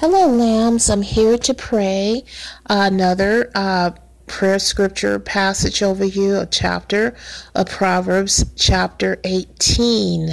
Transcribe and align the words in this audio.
Hello, 0.00 0.28
lambs. 0.28 0.88
I'm 0.88 1.02
here 1.02 1.36
to 1.36 1.52
pray 1.52 2.24
another 2.70 3.50
uh, 3.54 3.90
prayer 4.26 4.58
scripture 4.58 5.18
passage 5.18 5.82
over 5.82 6.06
you, 6.06 6.38
a 6.38 6.46
chapter 6.46 7.14
of 7.54 7.68
Proverbs, 7.68 8.46
chapter 8.56 9.20
18. 9.24 10.30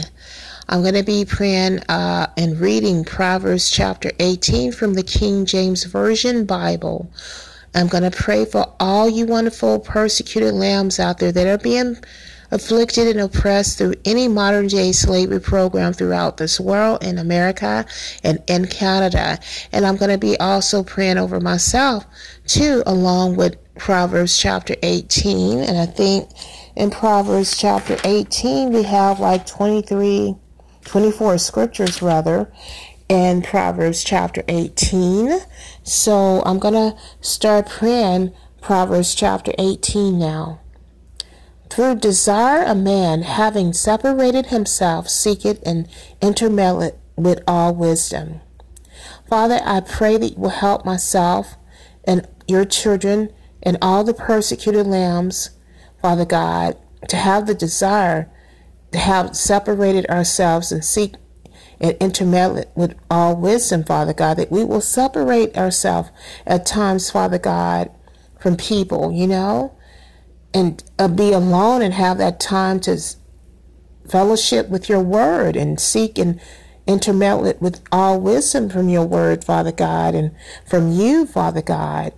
I'm 0.70 0.84
going 0.84 0.94
to 0.94 1.04
be 1.04 1.26
praying 1.26 1.80
uh, 1.90 2.28
and 2.38 2.58
reading 2.58 3.04
Proverbs 3.04 3.70
chapter 3.70 4.10
18 4.20 4.72
from 4.72 4.94
the 4.94 5.04
King 5.04 5.46
James 5.46 5.84
Version 5.84 6.46
Bible. 6.46 7.12
I'm 7.76 7.88
going 7.88 8.10
to 8.10 8.18
pray 8.18 8.46
for 8.46 8.74
all 8.80 9.10
you 9.10 9.26
wonderful 9.26 9.80
persecuted 9.80 10.54
lambs 10.54 10.98
out 10.98 11.20
there 11.20 11.34
that 11.34 11.46
are 11.46 11.62
being 11.62 11.98
afflicted 12.52 13.08
and 13.08 13.20
oppressed 13.20 13.78
through 13.78 13.96
any 14.06 14.28
modern 14.28 14.68
day 14.68 14.92
slavery 14.92 15.40
program 15.40 15.94
throughout 15.94 16.38
this 16.38 16.60
world, 16.60 17.04
in 17.04 17.18
America, 17.18 17.86
and 18.24 18.42
in 18.48 18.68
Canada. 18.68 19.40
And 19.72 19.86
I'm 19.86 19.98
going 19.98 20.12
to 20.12 20.18
be 20.18 20.38
also 20.40 20.84
praying 20.84 21.18
over 21.18 21.40
myself 21.40 22.06
too, 22.46 22.84
along 22.86 23.36
with 23.36 23.56
Proverbs 23.76 24.38
chapter 24.38 24.76
18. 24.82 25.60
And 25.60 25.78
I 25.78 25.86
think 25.86 26.30
in 26.76 26.90
Proverbs 26.90 27.58
chapter 27.58 27.98
18, 28.04 28.72
we 28.72 28.84
have 28.84 29.20
like 29.20 29.46
23, 29.46 30.36
24 30.86 31.38
scriptures 31.38 32.02
rather 32.02 32.52
in 33.10 33.42
Proverbs 33.42 34.04
chapter 34.04 34.44
18. 34.48 35.40
So 35.84 36.42
I'm 36.46 36.60
going 36.60 36.74
to 36.74 36.98
start 37.22 37.70
praying 37.70 38.34
Proverbs 38.62 39.16
chapter 39.16 39.54
18 39.58 40.20
now. 40.20 40.60
Through 41.70 41.96
desire 41.96 42.64
a 42.64 42.76
man, 42.76 43.24
having 43.24 43.74
separated 43.74 44.48
himself, 44.48 45.10
seeketh 45.10 45.62
and 45.66 45.88
intermeddleth 46.22 46.96
with 47.16 47.44
all 47.48 47.74
wisdom. 47.74 48.42
Father, 49.30 49.60
I 49.64 49.82
pray 49.82 50.18
that 50.18 50.36
you 50.36 50.42
will 50.42 50.50
help 50.50 50.86
myself 50.86 51.56
and 52.06 52.28
your 52.48 52.66
children 52.66 53.32
and 53.62 53.78
all 53.82 54.04
the 54.04 54.14
persecuted 54.14 54.88
lambs, 54.88 55.50
Father 56.02 56.26
God, 56.26 56.78
to 57.10 57.18
have 57.18 57.46
the 57.46 57.54
desire 57.54 58.32
to 58.92 58.98
have 58.98 59.36
separated 59.36 60.06
ourselves 60.08 60.72
and 60.72 60.84
seek 60.84 61.16
and 61.80 61.96
intermeddle 62.00 62.64
with 62.76 62.96
all 63.12 63.36
wisdom, 63.36 63.84
Father 63.84 64.14
God, 64.14 64.38
that 64.38 64.52
we 64.52 64.64
will 64.64 64.82
separate 64.82 65.56
ourselves 65.58 66.10
at 66.46 66.66
times, 66.66 67.12
Father 67.12 67.38
God, 67.38 67.92
from 68.40 68.56
people, 68.56 69.12
you 69.12 69.28
know, 69.28 69.77
and 70.54 70.84
uh, 70.98 71.08
be 71.08 71.32
alone 71.32 71.82
and 71.82 71.94
have 71.94 72.18
that 72.18 72.40
time 72.40 72.80
to 72.82 73.00
fellowship 74.10 74.70
with 74.70 74.90
your 74.90 75.02
word 75.02 75.56
and 75.56 75.80
seek 75.80 76.18
and 76.18 76.40
intermeddle 76.86 77.46
it 77.46 77.62
with 77.62 77.84
all 77.92 78.20
wisdom 78.20 78.70
from 78.70 78.90
your 78.90 79.06
word, 79.06 79.44
Father 79.44 79.72
God, 79.72 80.16
and 80.16 80.32
from 80.66 80.92
you, 80.92 81.26
Father 81.26 81.62
God. 81.62 82.14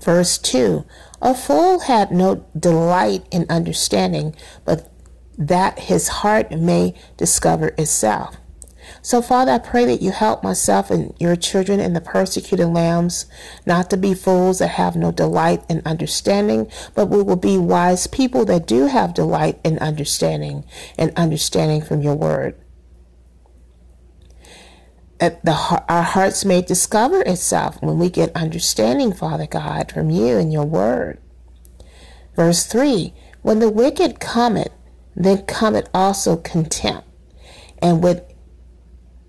Verse 0.00 0.36
2 0.38 0.84
A 1.22 1.34
fool 1.34 1.80
had 1.80 2.10
no 2.10 2.46
delight 2.58 3.26
in 3.30 3.46
understanding, 3.48 4.36
but 4.64 4.92
that 5.38 5.78
his 5.78 6.08
heart 6.08 6.50
may 6.52 6.94
discover 7.16 7.68
itself. 7.78 8.36
So, 9.06 9.22
Father, 9.22 9.52
I 9.52 9.58
pray 9.58 9.84
that 9.84 10.02
you 10.02 10.10
help 10.10 10.42
myself 10.42 10.90
and 10.90 11.14
your 11.20 11.36
children 11.36 11.78
and 11.78 11.94
the 11.94 12.00
persecuted 12.00 12.66
lambs 12.66 13.26
not 13.64 13.88
to 13.90 13.96
be 13.96 14.14
fools 14.14 14.58
that 14.58 14.70
have 14.70 14.96
no 14.96 15.12
delight 15.12 15.62
in 15.68 15.80
understanding, 15.86 16.68
but 16.92 17.06
we 17.06 17.22
will 17.22 17.36
be 17.36 17.56
wise 17.56 18.08
people 18.08 18.44
that 18.46 18.66
do 18.66 18.86
have 18.86 19.14
delight 19.14 19.60
in 19.62 19.78
understanding 19.78 20.64
and 20.98 21.12
understanding 21.14 21.82
from 21.82 22.02
your 22.02 22.16
word. 22.16 22.56
The, 25.20 25.84
our 25.88 26.02
hearts 26.02 26.44
may 26.44 26.60
discover 26.60 27.22
itself 27.22 27.80
when 27.80 28.00
we 28.00 28.10
get 28.10 28.34
understanding, 28.34 29.12
Father 29.12 29.46
God, 29.46 29.92
from 29.92 30.10
you 30.10 30.36
and 30.36 30.52
your 30.52 30.66
word. 30.66 31.20
Verse 32.34 32.66
3 32.66 33.14
When 33.42 33.60
the 33.60 33.70
wicked 33.70 34.18
cometh, 34.18 34.72
then 35.14 35.46
cometh 35.46 35.88
also 35.94 36.36
contempt, 36.36 37.06
and 37.80 38.02
with 38.02 38.32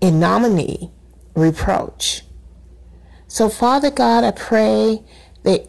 ignominy, 0.00 0.90
reproach. 1.34 2.22
So, 3.26 3.48
Father 3.48 3.90
God, 3.90 4.24
I 4.24 4.30
pray 4.30 5.02
that 5.42 5.68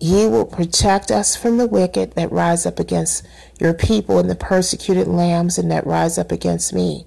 you 0.00 0.30
will 0.30 0.46
protect 0.46 1.10
us 1.10 1.36
from 1.36 1.58
the 1.58 1.66
wicked 1.66 2.12
that 2.12 2.32
rise 2.32 2.64
up 2.64 2.80
against 2.80 3.26
your 3.58 3.74
people 3.74 4.18
and 4.18 4.30
the 4.30 4.34
persecuted 4.34 5.06
lambs 5.06 5.58
and 5.58 5.70
that 5.70 5.86
rise 5.86 6.16
up 6.16 6.32
against 6.32 6.72
me. 6.72 7.06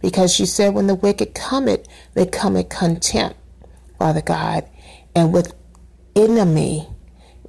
Because 0.00 0.40
you 0.40 0.46
said 0.46 0.72
when 0.72 0.86
the 0.86 0.94
wicked 0.94 1.34
cometh, 1.34 1.86
they 2.14 2.24
come 2.24 2.56
in 2.56 2.64
contempt, 2.68 3.36
Father 3.98 4.22
God, 4.22 4.66
and 5.14 5.34
with 5.34 5.54
enemy 6.16 6.88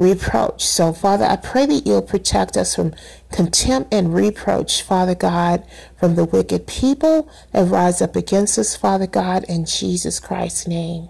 reproach. 0.01 0.65
So, 0.65 0.91
Father, 0.93 1.25
I 1.25 1.35
pray 1.35 1.67
that 1.67 1.85
you'll 1.85 2.01
protect 2.01 2.57
us 2.57 2.75
from 2.75 2.95
contempt 3.31 3.93
and 3.93 4.13
reproach, 4.13 4.81
Father 4.81 5.13
God, 5.13 5.63
from 5.99 6.15
the 6.15 6.25
wicked 6.25 6.65
people 6.65 7.29
that 7.51 7.65
rise 7.65 8.01
up 8.01 8.15
against 8.15 8.57
us, 8.57 8.75
Father 8.75 9.05
God, 9.05 9.43
in 9.43 9.63
Jesus 9.65 10.19
Christ's 10.19 10.67
name. 10.67 11.09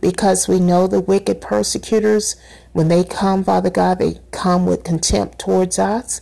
Because 0.00 0.46
we 0.46 0.60
know 0.60 0.86
the 0.86 1.00
wicked 1.00 1.40
persecutors, 1.40 2.36
when 2.72 2.86
they 2.86 3.02
come, 3.02 3.42
Father 3.42 3.70
God, 3.70 3.98
they 3.98 4.20
come 4.30 4.66
with 4.66 4.84
contempt 4.84 5.40
towards 5.40 5.78
us 5.78 6.20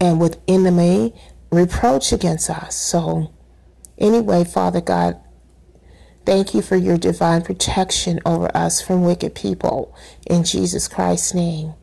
and 0.00 0.20
with 0.20 0.40
enemy 0.46 1.12
reproach 1.50 2.12
against 2.12 2.48
us. 2.48 2.76
So, 2.76 3.32
anyway, 3.98 4.44
Father 4.44 4.80
God, 4.80 5.20
Thank 6.24 6.54
you 6.54 6.62
for 6.62 6.76
your 6.76 6.96
divine 6.96 7.42
protection 7.42 8.18
over 8.24 8.50
us 8.56 8.80
from 8.80 9.04
wicked 9.04 9.34
people. 9.34 9.94
In 10.26 10.44
Jesus 10.44 10.88
Christ's 10.88 11.34
name. 11.34 11.74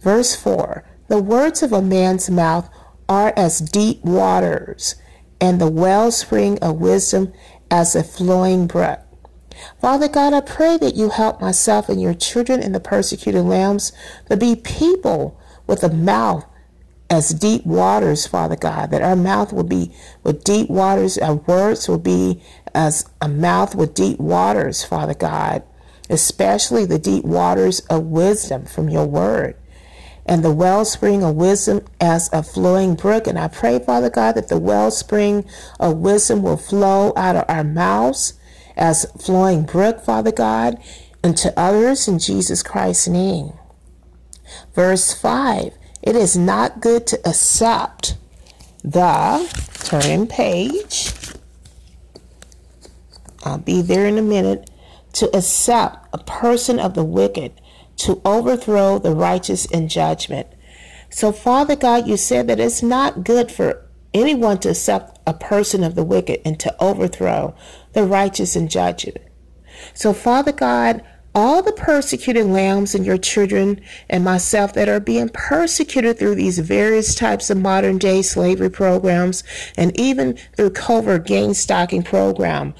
Verse 0.00 0.34
4 0.34 0.84
The 1.08 1.22
words 1.22 1.62
of 1.62 1.72
a 1.72 1.82
man's 1.82 2.28
mouth 2.28 2.68
are 3.08 3.32
as 3.36 3.60
deep 3.60 4.04
waters, 4.04 4.96
and 5.40 5.60
the 5.60 5.70
wellspring 5.70 6.58
of 6.58 6.80
wisdom 6.80 7.32
as 7.70 7.94
a 7.94 8.02
flowing 8.02 8.66
brook. 8.66 9.00
Father 9.80 10.08
God, 10.08 10.34
I 10.34 10.40
pray 10.40 10.76
that 10.78 10.96
you 10.96 11.10
help 11.10 11.40
myself 11.40 11.88
and 11.88 12.00
your 12.00 12.14
children 12.14 12.60
and 12.60 12.74
the 12.74 12.80
persecuted 12.80 13.44
lambs 13.44 13.92
to 14.28 14.36
be 14.36 14.56
people 14.56 15.40
with 15.66 15.82
a 15.82 15.92
mouth 15.92 16.44
as 17.08 17.30
deep 17.30 17.64
waters, 17.64 18.26
Father 18.26 18.56
God, 18.56 18.90
that 18.90 19.02
our 19.02 19.16
mouth 19.16 19.52
will 19.52 19.64
be 19.64 19.94
with 20.22 20.44
deep 20.44 20.68
waters, 20.68 21.18
our 21.18 21.36
words 21.36 21.88
will 21.88 21.98
be 21.98 22.42
as 22.76 23.08
a 23.22 23.28
mouth 23.28 23.74
with 23.74 23.94
deep 23.94 24.20
waters, 24.20 24.84
Father 24.84 25.14
God, 25.14 25.62
especially 26.10 26.84
the 26.84 26.98
deep 26.98 27.24
waters 27.24 27.80
of 27.90 28.04
wisdom 28.04 28.66
from 28.66 28.90
your 28.90 29.06
word. 29.06 29.56
And 30.26 30.44
the 30.44 30.52
wellspring 30.52 31.22
of 31.24 31.36
wisdom 31.36 31.84
as 32.00 32.28
a 32.32 32.42
flowing 32.42 32.96
brook. 32.96 33.26
And 33.26 33.38
I 33.38 33.48
pray, 33.48 33.78
Father 33.78 34.10
God, 34.10 34.32
that 34.32 34.48
the 34.48 34.58
wellspring 34.58 35.48
of 35.80 35.98
wisdom 35.98 36.42
will 36.42 36.56
flow 36.56 37.12
out 37.16 37.36
of 37.36 37.44
our 37.48 37.64
mouths 37.64 38.34
as 38.76 39.06
flowing 39.18 39.64
brook, 39.64 40.04
Father 40.04 40.32
God, 40.32 40.78
into 41.24 41.58
others 41.58 42.08
in 42.08 42.18
Jesus 42.18 42.62
Christ's 42.62 43.08
name. 43.08 43.52
Verse 44.74 45.14
5 45.14 45.72
It 46.02 46.16
is 46.16 46.36
not 46.36 46.80
good 46.80 47.06
to 47.06 47.28
accept 47.28 48.16
the, 48.82 49.48
turn 49.84 50.26
page, 50.26 51.12
I'll 53.46 53.58
be 53.58 53.80
there 53.80 54.06
in 54.06 54.18
a 54.18 54.22
minute, 54.22 54.68
to 55.14 55.34
accept 55.36 56.08
a 56.12 56.18
person 56.18 56.78
of 56.78 56.94
the 56.94 57.04
wicked, 57.04 57.52
to 57.98 58.20
overthrow 58.24 58.98
the 58.98 59.14
righteous 59.14 59.64
in 59.66 59.88
judgment. 59.88 60.48
So, 61.10 61.32
Father 61.32 61.76
God, 61.76 62.06
you 62.08 62.16
said 62.16 62.48
that 62.48 62.60
it's 62.60 62.82
not 62.82 63.24
good 63.24 63.50
for 63.50 63.86
anyone 64.12 64.58
to 64.58 64.70
accept 64.70 65.18
a 65.26 65.32
person 65.32 65.84
of 65.84 65.94
the 65.94 66.04
wicked 66.04 66.40
and 66.44 66.58
to 66.60 66.74
overthrow 66.82 67.54
the 67.92 68.04
righteous 68.04 68.56
in 68.56 68.68
judgment. 68.68 69.18
So, 69.94 70.12
Father 70.12 70.52
God, 70.52 71.02
all 71.36 71.62
the 71.62 71.72
persecuted 71.72 72.46
lambs 72.46 72.94
and 72.94 73.04
your 73.04 73.18
children 73.18 73.78
and 74.08 74.24
myself 74.24 74.72
that 74.72 74.88
are 74.88 74.98
being 74.98 75.28
persecuted 75.28 76.18
through 76.18 76.34
these 76.34 76.58
various 76.58 77.14
types 77.14 77.50
of 77.50 77.58
modern 77.58 77.98
day 77.98 78.22
slavery 78.22 78.70
programs 78.70 79.44
and 79.76 79.98
even 80.00 80.38
through 80.56 80.70
covert 80.70 81.26
gang 81.26 81.52
stalking 81.52 82.02
program 82.02 82.74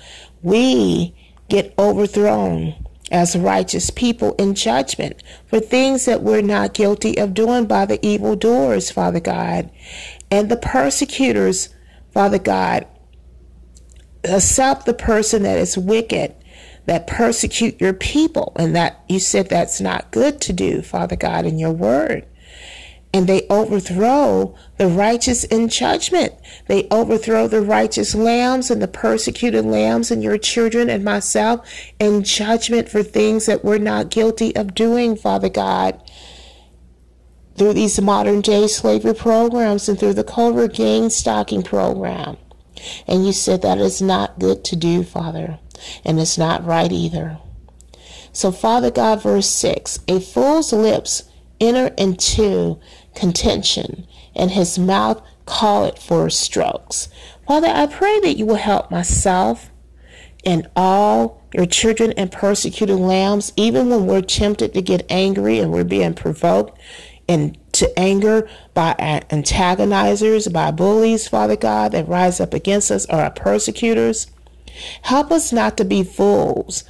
we 0.46 1.12
get 1.48 1.74
overthrown 1.76 2.72
as 3.10 3.34
righteous 3.34 3.90
people 3.90 4.32
in 4.34 4.54
judgment 4.54 5.20
for 5.48 5.58
things 5.58 6.04
that 6.04 6.22
we're 6.22 6.40
not 6.40 6.72
guilty 6.72 7.18
of 7.18 7.34
doing 7.34 7.66
by 7.66 7.84
the 7.84 8.04
evil 8.06 8.36
doers, 8.36 8.88
Father 8.88 9.18
God. 9.18 9.68
And 10.30 10.48
the 10.48 10.56
persecutors, 10.56 11.70
Father 12.12 12.38
God, 12.38 12.86
accept 14.22 14.86
the 14.86 14.94
person 14.94 15.42
that 15.42 15.58
is 15.58 15.76
wicked, 15.76 16.32
that 16.84 17.08
persecute 17.08 17.80
your 17.80 17.92
people, 17.92 18.52
and 18.54 18.74
that 18.76 19.02
you 19.08 19.18
said 19.18 19.48
that's 19.48 19.80
not 19.80 20.12
good 20.12 20.40
to 20.42 20.52
do, 20.52 20.80
Father 20.80 21.16
God, 21.16 21.44
in 21.44 21.58
your 21.58 21.72
word. 21.72 22.24
And 23.16 23.26
they 23.26 23.46
overthrow 23.48 24.54
the 24.76 24.86
righteous 24.86 25.42
in 25.44 25.70
judgment. 25.70 26.34
They 26.66 26.86
overthrow 26.90 27.48
the 27.48 27.62
righteous 27.62 28.14
lambs 28.14 28.70
and 28.70 28.82
the 28.82 28.88
persecuted 28.88 29.64
lambs 29.64 30.10
and 30.10 30.22
your 30.22 30.36
children 30.36 30.90
and 30.90 31.02
myself 31.02 31.66
in 31.98 32.24
judgment 32.24 32.90
for 32.90 33.02
things 33.02 33.46
that 33.46 33.64
we're 33.64 33.78
not 33.78 34.10
guilty 34.10 34.54
of 34.54 34.74
doing, 34.74 35.16
Father 35.16 35.48
God. 35.48 35.98
Through 37.56 37.72
these 37.72 37.98
modern 38.02 38.42
day 38.42 38.66
slavery 38.66 39.14
programs 39.14 39.88
and 39.88 39.98
through 39.98 40.12
the 40.12 40.22
covert 40.22 40.74
gang 40.74 41.08
stalking 41.08 41.62
program. 41.62 42.36
And 43.06 43.24
you 43.24 43.32
said 43.32 43.62
that 43.62 43.78
is 43.78 44.02
not 44.02 44.38
good 44.38 44.62
to 44.64 44.76
do, 44.76 45.02
Father, 45.02 45.58
and 46.04 46.20
it's 46.20 46.36
not 46.36 46.66
right 46.66 46.92
either. 46.92 47.38
So, 48.34 48.52
Father 48.52 48.90
God, 48.90 49.22
verse 49.22 49.48
6 49.48 50.00
A 50.06 50.20
fool's 50.20 50.74
lips 50.74 51.22
enter 51.60 51.94
into 51.96 52.78
contention, 53.16 54.06
and 54.34 54.52
his 54.52 54.78
mouth 54.78 55.20
call 55.46 55.84
it 55.84 55.98
for 55.98 56.30
strokes. 56.30 57.08
Father, 57.46 57.68
I 57.68 57.86
pray 57.86 58.20
that 58.20 58.36
you 58.36 58.46
will 58.46 58.56
help 58.56 58.90
myself 58.90 59.70
and 60.44 60.68
all 60.76 61.42
your 61.52 61.66
children 61.66 62.12
and 62.12 62.30
persecuted 62.30 62.96
lambs, 62.96 63.52
even 63.56 63.88
when 63.88 64.06
we're 64.06 64.22
tempted 64.22 64.74
to 64.74 64.82
get 64.82 65.06
angry 65.10 65.58
and 65.58 65.72
we're 65.72 65.84
being 65.84 66.14
provoked 66.14 66.78
into 67.26 67.98
anger 67.98 68.48
by 68.74 68.94
antagonizers, 68.98 70.52
by 70.52 70.70
bullies, 70.70 71.26
Father 71.26 71.56
God, 71.56 71.92
that 71.92 72.06
rise 72.06 72.40
up 72.40 72.54
against 72.54 72.90
us 72.90 73.06
or 73.06 73.16
our 73.16 73.30
persecutors. 73.30 74.28
Help 75.02 75.32
us 75.32 75.52
not 75.52 75.76
to 75.76 75.84
be 75.84 76.04
fools 76.04 76.84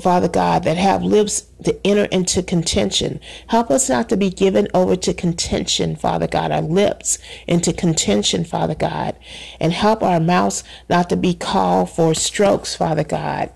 Father 0.00 0.28
God, 0.28 0.62
that 0.64 0.76
have 0.76 1.02
lips 1.02 1.42
to 1.64 1.86
enter 1.86 2.04
into 2.04 2.42
contention. 2.42 3.20
Help 3.48 3.70
us 3.70 3.88
not 3.88 4.08
to 4.08 4.16
be 4.16 4.30
given 4.30 4.68
over 4.72 4.94
to 4.96 5.12
contention, 5.12 5.96
Father 5.96 6.28
God, 6.28 6.52
our 6.52 6.62
lips 6.62 7.18
into 7.48 7.72
contention, 7.72 8.44
Father 8.44 8.76
God. 8.76 9.16
And 9.58 9.72
help 9.72 10.02
our 10.02 10.20
mouths 10.20 10.62
not 10.88 11.08
to 11.10 11.16
be 11.16 11.34
called 11.34 11.90
for 11.90 12.14
strokes, 12.14 12.76
Father 12.76 13.04
God. 13.04 13.52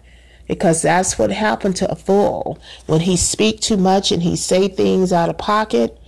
Because 0.48 0.82
that's 0.82 1.18
what 1.18 1.30
happened 1.30 1.76
to 1.76 1.90
a 1.90 1.96
fool. 1.96 2.58
When 2.86 3.00
he 3.00 3.16
speak 3.16 3.60
too 3.60 3.76
much 3.76 4.10
and 4.10 4.22
he 4.22 4.34
say 4.34 4.68
things 4.68 5.12
out 5.12 5.30
of 5.30 5.38
pocket, 5.38 5.98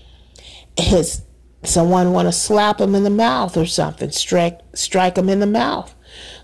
his 0.76 1.22
someone 1.62 2.12
want 2.12 2.26
to 2.26 2.32
slap 2.32 2.80
him 2.80 2.94
in 2.94 3.04
the 3.04 3.10
mouth 3.10 3.56
or 3.56 3.66
something, 3.66 4.10
strike 4.10 4.60
strike 4.74 5.16
him 5.16 5.28
in 5.28 5.40
the 5.40 5.46
mouth. 5.46 5.94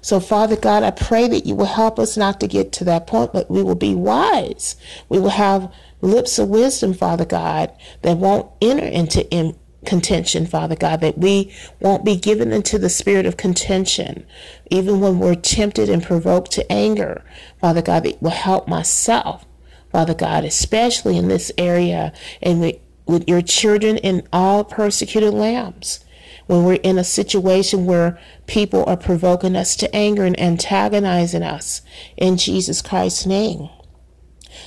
So, 0.02 0.19
Father 0.20 0.56
God, 0.56 0.82
I 0.82 0.91
pray 0.91 1.29
that 1.29 1.47
you 1.47 1.55
will 1.55 1.67
help 1.67 1.99
us 1.99 2.17
not 2.17 2.41
to 2.41 2.49
get 2.49 2.73
to 2.73 2.85
that 2.85 3.06
point, 3.06 3.32
but 3.32 3.50
we 3.50 3.62
will 3.62 3.75
be 3.75 3.94
wise. 3.94 4.76
We 5.08 5.19
will 5.19 5.31
have 5.31 5.73
lips 6.00 6.38
of 6.38 6.49
wisdom, 6.49 6.94
Father 6.94 7.25
God, 7.25 7.73
that 8.02 8.17
won't 8.17 8.50
enter 8.62 8.87
into 8.87 9.29
in 9.31 9.56
contention, 9.85 10.47
Father 10.47 10.76
God, 10.76 11.00
that 11.00 11.19
we 11.19 11.52
won't 11.81 12.05
be 12.05 12.17
given 12.17 12.52
into 12.52 12.79
the 12.79 12.88
spirit 12.88 13.26
of 13.26 13.37
contention, 13.37 14.26
even 14.70 15.00
when 15.00 15.19
we're 15.19 15.35
tempted 15.35 15.88
and 15.88 16.02
provoked 16.02 16.50
to 16.52 16.73
anger. 16.73 17.25
Father 17.61 17.82
God, 17.82 18.05
that 18.05 18.23
will 18.23 18.31
help 18.31 18.69
myself, 18.69 19.47
Father 19.91 20.14
God, 20.14 20.44
especially 20.44 21.17
in 21.17 21.29
this 21.29 21.52
area 21.58 22.12
and 22.43 22.61
with, 22.61 22.76
with 23.06 23.29
your 23.29 23.43
children 23.43 23.99
and 23.99 24.26
all 24.32 24.64
persecuted 24.64 25.32
lambs 25.35 26.05
when 26.50 26.64
we're 26.64 26.75
in 26.82 26.99
a 26.99 27.05
situation 27.05 27.87
where 27.87 28.19
people 28.49 28.82
are 28.88 28.97
provoking 28.97 29.55
us 29.55 29.76
to 29.76 29.94
anger 29.94 30.25
and 30.25 30.38
antagonizing 30.41 31.44
us 31.44 31.81
in 32.17 32.37
Jesus 32.37 32.82
Christ's 32.82 33.25
name. 33.25 33.69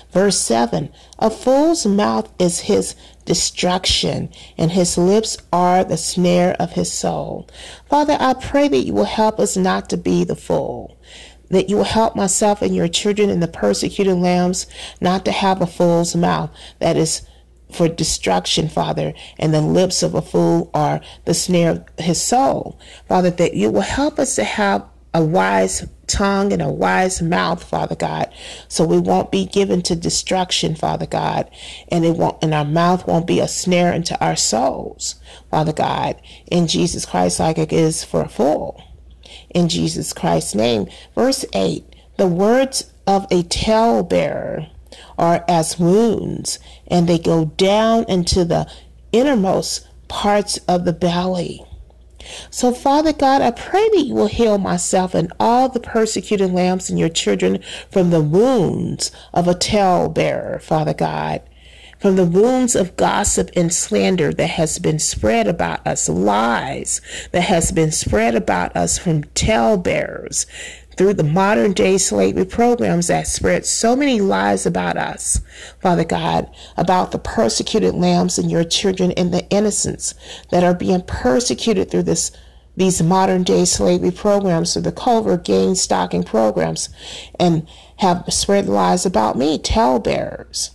Verse 0.10 0.40
7 0.40 0.90
A 1.20 1.30
fool's 1.30 1.86
mouth 1.86 2.32
is 2.40 2.62
his 2.62 2.96
destruction, 3.26 4.30
and 4.58 4.72
his 4.72 4.98
lips 4.98 5.38
are 5.52 5.84
the 5.84 5.98
snare 5.98 6.56
of 6.58 6.72
his 6.72 6.90
soul. 6.90 7.50
Father, 7.90 8.16
I 8.18 8.36
pray 8.36 8.70
that 8.70 8.86
you 8.86 8.94
will 8.94 9.04
help 9.04 9.38
us 9.38 9.58
not 9.58 9.90
to 9.90 9.98
be 9.98 10.24
the 10.24 10.38
fool. 10.38 10.98
That 11.50 11.70
you 11.70 11.76
will 11.76 11.84
help 11.84 12.16
myself 12.16 12.62
and 12.62 12.74
your 12.74 12.88
children 12.88 13.30
and 13.30 13.44
the 13.44 13.48
persecuted 13.50 14.16
lambs 14.16 14.68
not 15.02 15.26
to 15.26 15.34
have 15.34 15.62
a 15.62 15.68
fool's 15.68 16.16
mouth 16.16 16.50
that 16.80 16.96
is 16.96 17.24
for 17.74 17.88
destruction, 17.88 18.70
Father, 18.70 19.14
and 19.38 19.54
the 19.54 19.62
lips 19.62 20.04
of 20.04 20.16
a 20.16 20.22
fool 20.22 20.70
are 20.74 21.02
the 21.26 21.34
snare 21.34 21.72
of 21.72 21.86
his 21.98 22.22
soul. 22.22 22.80
Father, 23.08 23.32
that 23.32 23.54
you 23.54 23.70
will 23.70 23.82
help 23.82 24.20
us 24.20 24.36
to 24.36 24.44
have 24.44 24.86
a 25.14 25.24
wise 25.24 25.88
tongue 26.08 26.52
and 26.52 26.62
a 26.62 26.70
wise 26.70 27.22
mouth, 27.22 27.64
Father 27.64 27.96
God, 27.96 28.34
so 28.68 28.84
we 28.84 29.00
won't 29.00 29.32
be 29.32 29.46
given 29.46 29.82
to 29.84 29.96
destruction, 29.96 30.76
Father 30.76 31.06
God, 31.06 31.50
and 31.90 32.04
it 32.04 32.16
won't 32.16 32.44
and 32.44 32.54
our 32.54 32.66
mouth 32.66 33.08
won't 33.08 33.28
be 33.28 33.40
a 33.40 33.48
snare 33.48 33.94
into 33.94 34.20
our 34.24 34.36
souls, 34.36 35.16
Father 35.50 35.74
God, 35.74 36.20
in 36.50 36.68
Jesus 36.68 37.06
Christ, 37.06 37.40
like 37.40 37.58
it 37.58 37.72
is 37.72 38.04
for 38.04 38.22
a 38.24 38.30
fool. 38.30 38.82
In 39.50 39.70
Jesus 39.70 40.14
Christ's 40.14 40.56
name. 40.56 40.88
Verse 41.16 41.46
8 41.54 41.84
The 42.18 42.28
words 42.28 42.92
of 43.06 43.28
a 43.32 43.44
talebearer 43.44 44.68
are 45.18 45.44
as 45.48 45.80
wounds, 45.80 46.60
and 46.88 47.08
they 47.08 47.20
go 47.20 47.46
down 47.46 48.06
into 48.08 48.46
the 48.46 48.70
innermost 49.12 49.88
parts 50.08 50.58
of 50.68 50.86
the 50.86 50.94
belly. 50.94 51.66
So, 52.50 52.72
Father 52.72 53.14
God, 53.14 53.42
I 53.42 53.52
pray 53.52 53.88
that 53.90 54.06
you 54.06 54.16
will 54.16 54.28
heal 54.28 54.58
myself 54.58 55.14
and 55.14 55.32
all 55.40 55.70
the 55.70 55.80
persecuted 55.80 56.52
lambs 56.52 56.90
and 56.90 56.98
your 56.98 57.10
children 57.10 57.62
from 57.92 58.10
the 58.10 58.22
wounds 58.22 59.12
of 59.34 59.48
a 59.48 59.54
talebearer, 59.54 60.60
Father 60.62 60.94
God, 60.94 61.42
from 62.00 62.16
the 62.16 62.26
wounds 62.26 62.76
of 62.76 62.98
gossip 62.98 63.50
and 63.56 63.74
slander 63.74 64.34
that 64.34 64.52
has 64.52 64.80
been 64.80 65.00
spread 65.00 65.48
about 65.48 65.86
us, 65.88 66.10
lies 66.10 67.02
that 67.32 67.44
has 67.44 67.72
been 67.72 67.92
spread 67.92 68.36
about 68.36 68.76
us 68.76 68.98
from 68.98 69.24
talebearers 69.36 70.46
through 70.98 71.14
the 71.14 71.24
modern 71.24 71.74
day 71.74 71.98
slavery 71.98 72.46
programs 72.46 73.08
that 73.08 73.28
spread 73.28 73.66
so 73.66 73.96
many 73.96 74.22
lies 74.22 74.66
about 74.66 74.98
us, 74.98 75.42
Father 75.82 76.04
God, 76.04 76.50
about 76.78 77.12
the 77.12 77.20
persecuted 77.20 77.94
lambs 77.94 78.38
and 78.38 78.52
your 78.52 78.64
children 78.64 79.12
and 79.14 79.34
the 79.34 79.48
innocents 79.50 80.14
that 80.52 80.64
are 80.64 80.74
being 80.74 81.02
persecuted 81.02 81.90
through 81.90 82.04
this 82.04 82.32
these 82.76 83.04
modern 83.04 83.44
day 83.44 83.66
slavery 83.66 84.10
programs 84.10 84.74
through 84.74 84.82
the 84.82 84.92
covert 84.92 85.46
gang 85.46 85.76
stalking 85.76 86.24
programs 86.24 86.90
and 87.40 87.68
have 87.98 88.26
spread 88.30 88.68
lies 88.68 89.06
about 89.06 89.38
me, 89.38 89.60
tell 89.60 90.00
bearers. 90.00 90.72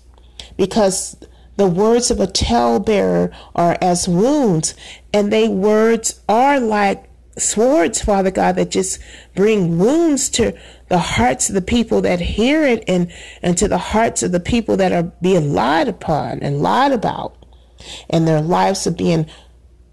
Because 0.56 1.16
the 1.56 1.66
words 1.66 2.10
of 2.12 2.20
a 2.20 2.26
tell 2.28 2.78
bearer 2.78 3.32
are 3.54 3.76
as 3.82 4.08
wounds, 4.08 4.74
and 5.12 5.32
they 5.32 5.48
words 5.48 6.20
are 6.28 6.60
like 6.60 7.07
swords, 7.38 8.02
Father 8.02 8.30
God, 8.30 8.56
that 8.56 8.70
just 8.70 9.00
bring 9.34 9.78
wounds 9.78 10.28
to 10.30 10.56
the 10.88 10.98
hearts 10.98 11.48
of 11.48 11.54
the 11.54 11.62
people 11.62 12.00
that 12.02 12.20
hear 12.20 12.64
it 12.64 12.84
and, 12.88 13.12
and 13.42 13.56
to 13.58 13.68
the 13.68 13.78
hearts 13.78 14.22
of 14.22 14.32
the 14.32 14.40
people 14.40 14.76
that 14.76 14.92
are 14.92 15.12
being 15.22 15.52
lied 15.52 15.88
upon 15.88 16.40
and 16.40 16.62
lied 16.62 16.92
about. 16.92 17.34
And 18.10 18.26
their 18.26 18.42
lives 18.42 18.86
are 18.86 18.92
being 18.92 19.26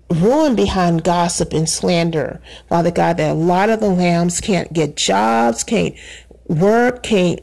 ruined 0.09 0.57
behind 0.57 1.03
gossip 1.03 1.53
and 1.53 1.69
slander. 1.69 2.41
Father 2.69 2.91
God, 2.91 3.17
that 3.17 3.31
a 3.31 3.33
lot 3.33 3.69
of 3.69 3.79
the 3.79 3.89
lambs 3.89 4.41
can't 4.41 4.71
get 4.73 4.95
jobs, 4.95 5.63
can't 5.63 5.95
work, 6.47 7.03
can't 7.03 7.39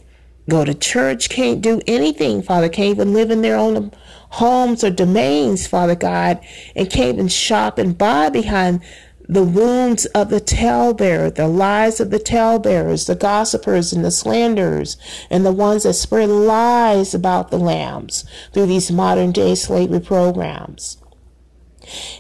go 0.49 0.65
to 0.65 0.75
church, 0.75 1.29
can't 1.29 1.61
do 1.61 1.81
anything, 1.87 2.43
Father, 2.43 2.69
can't 2.69 2.97
even 2.97 3.13
live 3.13 3.31
in 3.31 3.43
their 3.43 3.57
own 3.57 3.93
homes 4.31 4.83
or 4.83 4.91
domains, 4.91 5.67
Father 5.67 5.95
God, 5.95 6.41
and 6.75 6.91
can't 6.91 7.15
even 7.15 7.29
shop 7.29 7.79
and 7.79 7.97
buy 7.97 8.29
behind 8.29 8.83
the 9.29 9.45
wounds 9.45 10.05
of 10.07 10.31
the 10.31 10.41
talebearer, 10.41 11.31
the 11.31 11.49
lies 11.49 12.01
of 12.01 12.11
the 12.11 12.19
talebearers, 12.19 13.07
the 13.07 13.15
gossipers 13.15 13.93
and 13.93 14.05
the 14.05 14.11
slanderers, 14.11 14.97
and 15.31 15.47
the 15.47 15.53
ones 15.53 15.85
that 15.85 15.95
spread 15.95 16.29
lies 16.29 17.15
about 17.15 17.51
the 17.51 17.59
lambs 17.59 18.25
through 18.53 18.67
these 18.67 18.91
modern 18.91 19.33
day 19.33 19.55
slavery 19.55 20.01
programs. 20.01 20.99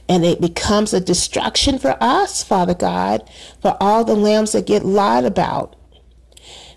And 0.08 0.24
it 0.24 0.40
becomes 0.40 0.92
a 0.92 1.00
destruction 1.00 1.78
for 1.78 1.96
us, 2.00 2.42
Father 2.42 2.74
God, 2.74 3.28
for 3.60 3.76
all 3.80 4.04
the 4.04 4.16
lambs 4.16 4.52
that 4.52 4.66
get 4.66 4.84
lied 4.84 5.24
about, 5.24 5.76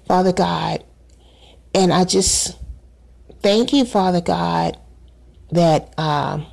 Father 0.07 0.33
God. 0.33 0.83
And 1.73 1.91
I 1.91 2.05
just 2.05 2.57
thank 3.41 3.73
you, 3.73 3.85
Father 3.85 4.21
God, 4.21 4.77
that 5.51 5.97
um, 5.99 6.45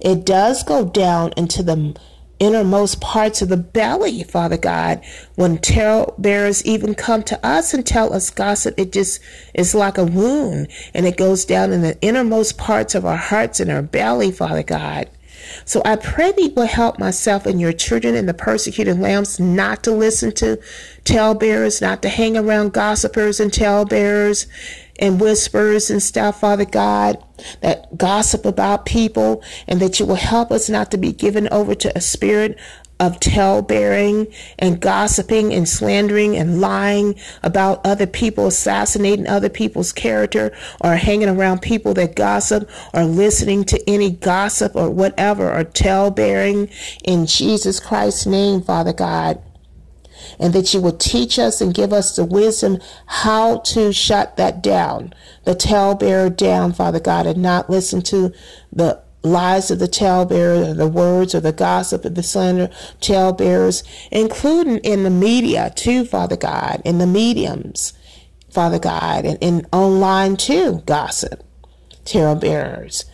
it 0.00 0.24
does 0.24 0.62
go 0.62 0.84
down 0.84 1.32
into 1.36 1.62
the 1.62 1.96
innermost 2.38 3.00
parts 3.00 3.42
of 3.42 3.48
the 3.48 3.56
belly, 3.56 4.22
Father 4.22 4.56
God. 4.56 5.04
When 5.34 5.58
tale 5.58 6.14
bearers 6.18 6.64
even 6.64 6.94
come 6.94 7.22
to 7.24 7.46
us 7.46 7.74
and 7.74 7.86
tell 7.86 8.12
us 8.12 8.30
gossip, 8.30 8.74
it 8.78 8.92
just 8.92 9.20
is 9.54 9.74
like 9.74 9.98
a 9.98 10.04
wound 10.04 10.68
and 10.94 11.06
it 11.06 11.16
goes 11.16 11.44
down 11.44 11.72
in 11.72 11.82
the 11.82 12.00
innermost 12.00 12.58
parts 12.58 12.94
of 12.94 13.04
our 13.04 13.16
hearts 13.16 13.60
and 13.60 13.70
our 13.70 13.82
belly, 13.82 14.30
Father 14.30 14.62
God. 14.62 15.08
So 15.64 15.82
I 15.84 15.96
pray 15.96 16.32
you 16.36 16.52
will 16.54 16.66
help 16.66 16.98
myself 16.98 17.46
and 17.46 17.60
your 17.60 17.72
children 17.72 18.14
and 18.14 18.28
the 18.28 18.34
persecuted 18.34 18.98
lambs 18.98 19.40
not 19.40 19.82
to 19.84 19.92
listen 19.92 20.32
to 20.32 20.60
talebearers, 21.04 21.80
not 21.80 22.02
to 22.02 22.08
hang 22.08 22.36
around 22.36 22.72
gossipers 22.72 23.40
and 23.40 23.52
talebearers 23.52 24.46
and 24.98 25.20
whispers 25.20 25.90
and 25.90 26.02
stuff, 26.02 26.40
Father 26.40 26.64
God, 26.64 27.22
that 27.60 27.96
gossip 27.96 28.44
about 28.44 28.86
people, 28.86 29.42
and 29.66 29.80
that 29.80 30.00
you 30.00 30.06
will 30.06 30.16
help 30.16 30.50
us 30.50 30.68
not 30.68 30.90
to 30.90 30.98
be 30.98 31.12
given 31.12 31.48
over 31.48 31.74
to 31.74 31.96
a 31.96 32.00
spirit 32.00 32.58
of 33.00 33.20
tale 33.20 33.62
bearing 33.62 34.26
and 34.58 34.80
gossiping 34.80 35.52
and 35.54 35.68
slandering 35.68 36.36
and 36.36 36.60
lying 36.60 37.14
about 37.42 37.84
other 37.86 38.06
people, 38.06 38.48
assassinating 38.48 39.26
other 39.28 39.48
people's 39.48 39.92
character, 39.92 40.52
or 40.80 40.96
hanging 40.96 41.28
around 41.28 41.62
people 41.62 41.94
that 41.94 42.16
gossip, 42.16 42.68
or 42.92 43.04
listening 43.04 43.64
to 43.64 43.88
any 43.88 44.10
gossip 44.10 44.74
or 44.74 44.90
whatever, 44.90 45.52
or 45.52 45.64
tale 45.64 46.10
bearing 46.10 46.68
in 47.04 47.26
Jesus 47.26 47.78
Christ's 47.78 48.26
name, 48.26 48.60
Father 48.62 48.92
God. 48.92 49.40
And 50.38 50.52
that 50.52 50.72
you 50.72 50.80
will 50.80 50.96
teach 50.96 51.38
us 51.38 51.60
and 51.60 51.74
give 51.74 51.92
us 51.92 52.16
the 52.16 52.24
wisdom 52.24 52.78
how 53.06 53.58
to 53.58 53.92
shut 53.92 54.36
that 54.36 54.62
down, 54.62 55.14
the 55.44 55.54
tale 55.54 55.94
bearer 55.94 56.30
down, 56.30 56.72
Father 56.72 57.00
God, 57.00 57.26
and 57.26 57.42
not 57.42 57.70
listen 57.70 58.02
to 58.02 58.32
the 58.72 59.02
lies 59.22 59.70
of 59.70 59.78
the 59.78 59.88
talebearer, 59.88 60.74
the 60.74 60.88
words 60.88 61.34
or 61.34 61.40
the 61.40 61.52
gossip 61.52 62.04
of 62.04 62.14
the 62.14 62.22
slander 62.22 62.70
talebearers, 63.00 63.82
including 64.10 64.78
in 64.78 65.02
the 65.02 65.10
media 65.10 65.72
too, 65.74 66.04
Father 66.04 66.36
God, 66.36 66.80
in 66.84 66.98
the 66.98 67.06
mediums, 67.06 67.92
Father 68.50 68.78
God, 68.78 69.24
and 69.24 69.38
in 69.40 69.66
online 69.72 70.36
too, 70.36 70.82
gossip, 70.86 71.42
talebearers. 72.04 73.04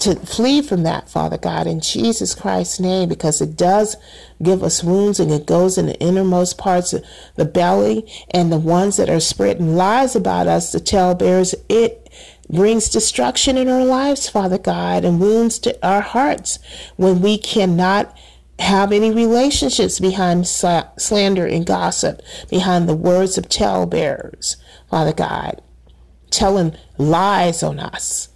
To 0.00 0.16
flee 0.16 0.60
from 0.60 0.82
that, 0.82 1.08
Father 1.08 1.38
God, 1.38 1.66
in 1.66 1.80
Jesus 1.80 2.34
Christ's 2.34 2.80
name, 2.80 3.08
because 3.08 3.40
it 3.40 3.56
does 3.56 3.96
give 4.42 4.62
us 4.62 4.82
wounds 4.82 5.20
and 5.20 5.30
it 5.30 5.46
goes 5.46 5.78
in 5.78 5.86
the 5.86 5.98
innermost 6.00 6.58
parts 6.58 6.92
of 6.92 7.04
the 7.36 7.44
belly 7.44 8.10
and 8.30 8.50
the 8.50 8.58
ones 8.58 8.96
that 8.96 9.08
are 9.08 9.20
spreading 9.20 9.76
lies 9.76 10.16
about 10.16 10.48
us, 10.48 10.72
the 10.72 10.80
talebearers, 10.80 11.54
it 11.68 12.10
brings 12.50 12.88
destruction 12.90 13.56
in 13.56 13.68
our 13.68 13.84
lives, 13.84 14.28
Father 14.28 14.58
God, 14.58 15.04
and 15.04 15.20
wounds 15.20 15.58
to 15.60 15.86
our 15.86 16.02
hearts 16.02 16.58
when 16.96 17.22
we 17.22 17.38
cannot 17.38 18.14
have 18.58 18.92
any 18.92 19.10
relationships 19.10 19.98
behind 19.98 20.46
slander 20.46 21.46
and 21.46 21.66
gossip, 21.66 22.20
behind 22.50 22.88
the 22.88 22.94
words 22.94 23.38
of 23.38 23.48
talebearers, 23.48 24.56
Father 24.90 25.12
God, 25.12 25.62
telling 26.30 26.76
lies 26.98 27.62
on 27.62 27.80
us, 27.80 28.28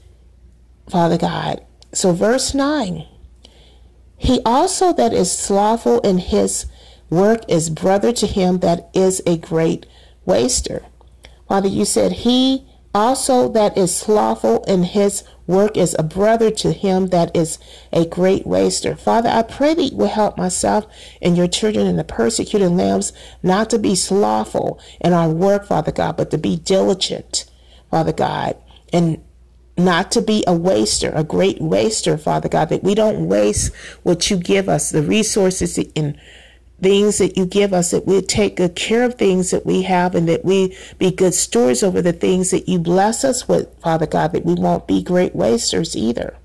Father 0.90 1.18
God. 1.18 1.64
So, 1.92 2.12
verse 2.12 2.54
9 2.54 3.06
He 4.16 4.40
also 4.44 4.92
that 4.92 5.12
is 5.12 5.30
slothful 5.30 6.00
in 6.00 6.18
his 6.18 6.66
work 7.10 7.42
is 7.48 7.70
brother 7.70 8.12
to 8.12 8.26
him 8.26 8.58
that 8.58 8.90
is 8.94 9.22
a 9.26 9.38
great 9.38 9.86
waster. 10.24 10.84
Father, 11.48 11.68
you 11.68 11.84
said, 11.84 12.12
He 12.12 12.66
also 12.94 13.48
that 13.50 13.76
is 13.76 13.94
slothful 13.94 14.64
in 14.64 14.82
his 14.82 15.24
work 15.46 15.76
is 15.76 15.96
a 15.98 16.02
brother 16.02 16.50
to 16.50 16.72
him 16.72 17.08
that 17.08 17.34
is 17.34 17.58
a 17.92 18.04
great 18.04 18.46
waster. 18.46 18.94
Father, 18.96 19.28
I 19.30 19.42
pray 19.42 19.74
that 19.74 19.82
you 19.82 19.96
will 19.96 20.08
help 20.08 20.36
myself 20.36 20.86
and 21.22 21.36
your 21.36 21.48
children 21.48 21.86
and 21.86 21.98
the 21.98 22.04
persecuted 22.04 22.70
lambs 22.70 23.12
not 23.42 23.70
to 23.70 23.78
be 23.78 23.94
slothful 23.94 24.80
in 25.00 25.12
our 25.12 25.28
work, 25.28 25.66
Father 25.66 25.92
God, 25.92 26.16
but 26.16 26.30
to 26.32 26.38
be 26.38 26.56
diligent, 26.56 27.50
Father 27.90 28.12
God, 28.12 28.56
and 28.92 29.22
not 29.78 30.10
to 30.12 30.20
be 30.20 30.44
a 30.46 30.52
waster, 30.52 31.10
a 31.14 31.24
great 31.24 31.60
waster, 31.60 32.18
Father 32.18 32.48
God, 32.48 32.68
that 32.70 32.82
we 32.82 32.94
don't 32.94 33.28
waste 33.28 33.74
what 34.02 34.30
you 34.30 34.36
give 34.36 34.68
us, 34.68 34.90
the 34.90 35.02
resources 35.02 35.78
and 35.94 36.18
things 36.82 37.18
that 37.18 37.36
you 37.36 37.46
give 37.46 37.72
us, 37.72 37.90
that 37.92 38.06
we 38.06 38.20
take 38.20 38.56
good 38.56 38.74
care 38.74 39.04
of 39.04 39.14
things 39.14 39.50
that 39.50 39.64
we 39.64 39.82
have, 39.82 40.14
and 40.14 40.28
that 40.28 40.44
we 40.44 40.76
be 40.98 41.10
good 41.10 41.34
stewards 41.34 41.82
over 41.82 42.02
the 42.02 42.12
things 42.12 42.50
that 42.50 42.68
you 42.68 42.78
bless 42.78 43.24
us 43.24 43.48
with, 43.48 43.68
Father 43.80 44.06
God, 44.06 44.32
that 44.32 44.44
we 44.44 44.54
won't 44.54 44.86
be 44.86 45.02
great 45.02 45.34
wasters 45.34 45.96
either. 45.96 46.36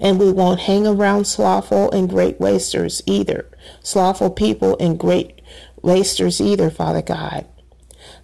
And 0.00 0.18
we 0.18 0.32
won't 0.32 0.60
hang 0.60 0.86
around 0.86 1.26
slothful 1.26 1.90
and 1.92 2.08
great 2.08 2.40
wasters 2.40 3.02
either. 3.06 3.48
Slothful 3.82 4.30
people 4.30 4.76
and 4.78 4.98
great 4.98 5.40
wasters 5.80 6.40
either, 6.40 6.70
Father 6.70 7.02
God. 7.02 7.46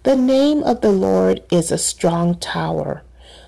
The 0.03 0.15
name 0.15 0.63
of 0.63 0.81
the 0.81 0.91
Lord 0.91 1.41
is 1.51 1.71
a 1.71 1.77
strong 1.77 2.37
tower. 2.37 3.03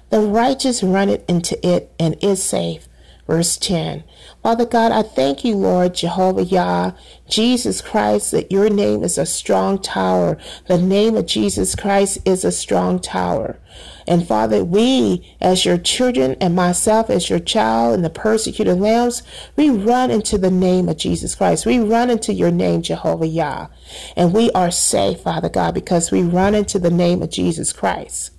The 0.09 0.21
righteous 0.21 0.81
run 0.81 1.09
it 1.09 1.23
into 1.27 1.65
it 1.67 1.91
and 1.99 2.17
is 2.21 2.41
safe. 2.41 2.87
Verse 3.27 3.57
10. 3.57 4.03
Father 4.41 4.65
God, 4.65 4.91
I 4.91 5.03
thank 5.03 5.45
you, 5.45 5.55
Lord 5.55 5.93
Jehovah 5.93 6.43
Yah, 6.43 6.93
Jesus 7.27 7.79
Christ, 7.79 8.31
that 8.31 8.51
your 8.51 8.71
name 8.71 9.03
is 9.03 9.19
a 9.19 9.25
strong 9.27 9.79
tower. 9.79 10.35
The 10.65 10.79
name 10.79 11.15
of 11.15 11.27
Jesus 11.27 11.75
Christ 11.75 12.17
is 12.25 12.43
a 12.43 12.51
strong 12.51 12.99
tower. 12.99 13.59
And 14.07 14.27
Father, 14.27 14.63
we 14.63 15.35
as 15.39 15.63
your 15.63 15.77
children 15.77 16.37
and 16.41 16.55
myself 16.55 17.11
as 17.11 17.29
your 17.29 17.37
child 17.37 17.93
and 17.93 18.03
the 18.03 18.09
persecuted 18.09 18.79
lambs, 18.79 19.21
we 19.55 19.69
run 19.69 20.09
into 20.09 20.39
the 20.39 20.49
name 20.49 20.89
of 20.89 20.97
Jesus 20.97 21.35
Christ. 21.35 21.67
We 21.67 21.77
run 21.77 22.09
into 22.09 22.33
your 22.33 22.49
name, 22.49 22.81
Jehovah 22.81 23.27
Yah. 23.27 23.67
And 24.15 24.33
we 24.33 24.49
are 24.53 24.71
safe, 24.71 25.21
Father 25.21 25.49
God, 25.49 25.75
because 25.75 26.09
we 26.09 26.23
run 26.23 26.55
into 26.55 26.79
the 26.79 26.89
name 26.89 27.21
of 27.21 27.29
Jesus 27.29 27.71
Christ. 27.71 28.31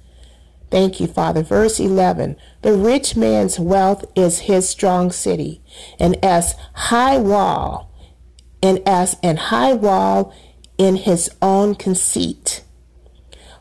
Thank 0.70 1.00
you, 1.00 1.06
Father. 1.06 1.42
Verse 1.42 1.80
11 1.80 2.36
The 2.62 2.74
rich 2.74 3.16
man's 3.16 3.58
wealth 3.58 4.04
is 4.14 4.40
his 4.40 4.68
strong 4.68 5.10
city, 5.10 5.62
and 5.98 6.22
as 6.24 6.54
high 6.74 7.18
wall, 7.18 7.90
and 8.62 8.80
as 8.86 9.16
an 9.22 9.36
high 9.36 9.72
wall 9.72 10.34
in 10.78 10.96
his 10.96 11.30
own 11.42 11.74
conceit. 11.74 12.62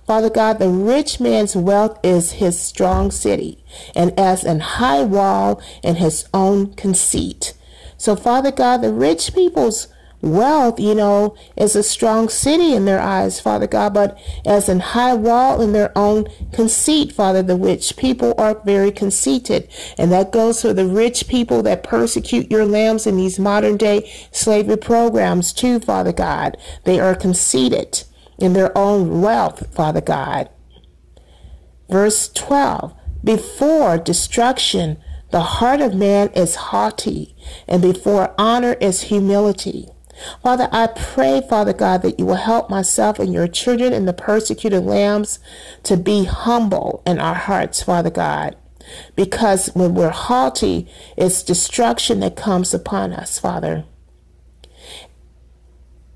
Father 0.05 0.29
God, 0.29 0.57
the 0.57 0.69
rich 0.69 1.19
man's 1.19 1.55
wealth 1.55 1.99
is 2.03 2.33
his 2.33 2.59
strong 2.59 3.11
city, 3.11 3.63
and 3.95 4.17
as 4.19 4.43
an 4.43 4.59
high 4.59 5.03
wall 5.03 5.61
in 5.83 5.95
his 5.95 6.27
own 6.33 6.73
conceit. 6.73 7.53
So, 7.97 8.15
Father 8.15 8.51
God, 8.51 8.77
the 8.77 8.93
rich 8.93 9.33
people's 9.35 9.87
wealth, 10.21 10.79
you 10.79 10.95
know, 10.95 11.35
is 11.55 11.75
a 11.75 11.83
strong 11.83 12.29
city 12.29 12.73
in 12.73 12.85
their 12.85 12.99
eyes, 12.99 13.39
Father 13.39 13.67
God, 13.67 13.93
but 13.93 14.17
as 14.45 14.69
an 14.69 14.79
high 14.79 15.13
wall 15.13 15.61
in 15.61 15.73
their 15.73 15.97
own 15.97 16.27
conceit, 16.51 17.11
Father, 17.11 17.41
the 17.41 17.55
which 17.55 17.97
people 17.97 18.33
are 18.37 18.61
very 18.65 18.91
conceited. 18.91 19.69
And 19.97 20.11
that 20.11 20.31
goes 20.31 20.61
for 20.61 20.73
the 20.73 20.85
rich 20.85 21.27
people 21.27 21.63
that 21.63 21.83
persecute 21.83 22.51
your 22.51 22.65
lambs 22.65 23.07
in 23.07 23.17
these 23.17 23.39
modern 23.39 23.77
day 23.77 24.11
slavery 24.31 24.77
programs 24.77 25.53
too, 25.53 25.79
Father 25.79 26.13
God. 26.13 26.57
They 26.83 26.99
are 26.99 27.15
conceited 27.15 28.03
in 28.37 28.53
their 28.53 28.77
own 28.77 29.21
wealth, 29.21 29.73
Father 29.73 30.01
God. 30.01 30.49
Verse 31.89 32.29
12, 32.29 32.93
before 33.23 33.97
destruction, 33.97 34.97
the 35.31 35.41
heart 35.41 35.81
of 35.81 35.93
man 35.93 36.29
is 36.29 36.55
haughty, 36.55 37.35
and 37.67 37.81
before 37.81 38.33
honor 38.37 38.73
is 38.73 39.03
humility. 39.03 39.87
Father, 40.43 40.67
I 40.71 40.87
pray, 40.87 41.41
Father 41.47 41.73
God, 41.73 42.01
that 42.01 42.19
you 42.19 42.25
will 42.25 42.35
help 42.35 42.69
myself 42.69 43.19
and 43.19 43.33
your 43.33 43.47
children 43.47 43.93
and 43.93 44.07
the 44.07 44.13
persecuted 44.13 44.83
lambs 44.83 45.39
to 45.83 45.97
be 45.97 46.25
humble 46.25 47.01
in 47.05 47.19
our 47.19 47.35
hearts, 47.35 47.83
Father 47.83 48.09
God. 48.09 48.55
Because 49.15 49.67
when 49.75 49.93
we're 49.93 50.09
haughty, 50.09 50.87
it's 51.15 51.43
destruction 51.43 52.21
that 52.21 52.35
comes 52.35 52.73
upon 52.73 53.13
us, 53.13 53.37
Father. 53.37 53.85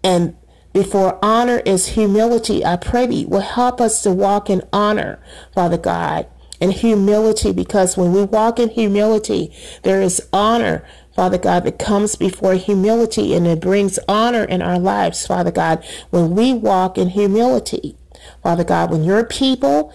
And 0.04 0.36
before 0.74 1.24
honor 1.24 1.60
is 1.60 1.90
humility, 1.90 2.66
I 2.66 2.78
pray 2.78 3.08
you 3.10 3.28
will 3.28 3.42
help 3.42 3.80
us 3.80 4.02
to 4.04 4.12
walk 4.12 4.50
in 4.50 4.64
honor, 4.74 5.22
Father 5.54 5.78
God, 5.78 6.26
and 6.60 6.74
humility, 6.74 7.52
because 7.52 7.96
when 7.96 8.12
we 8.12 8.24
walk 8.24 8.58
in 8.58 8.70
humility, 8.70 9.54
there 9.84 10.02
is 10.02 10.28
honor 10.34 10.84
Father 11.16 11.38
God, 11.38 11.64
that 11.66 11.78
comes 11.78 12.16
before 12.16 12.56
humility 12.56 13.36
and 13.36 13.46
it 13.46 13.62
brings 13.62 14.00
honor 14.08 14.44
in 14.44 14.62
our 14.62 14.80
lives, 14.80 15.28
Father 15.28 15.52
God, 15.52 15.86
when 16.10 16.32
we 16.32 16.54
walk 16.54 16.98
in 16.98 17.10
humility. 17.10 17.96
Father 18.42 18.64
God, 18.64 18.90
when 18.92 19.04
your 19.04 19.24
people 19.24 19.94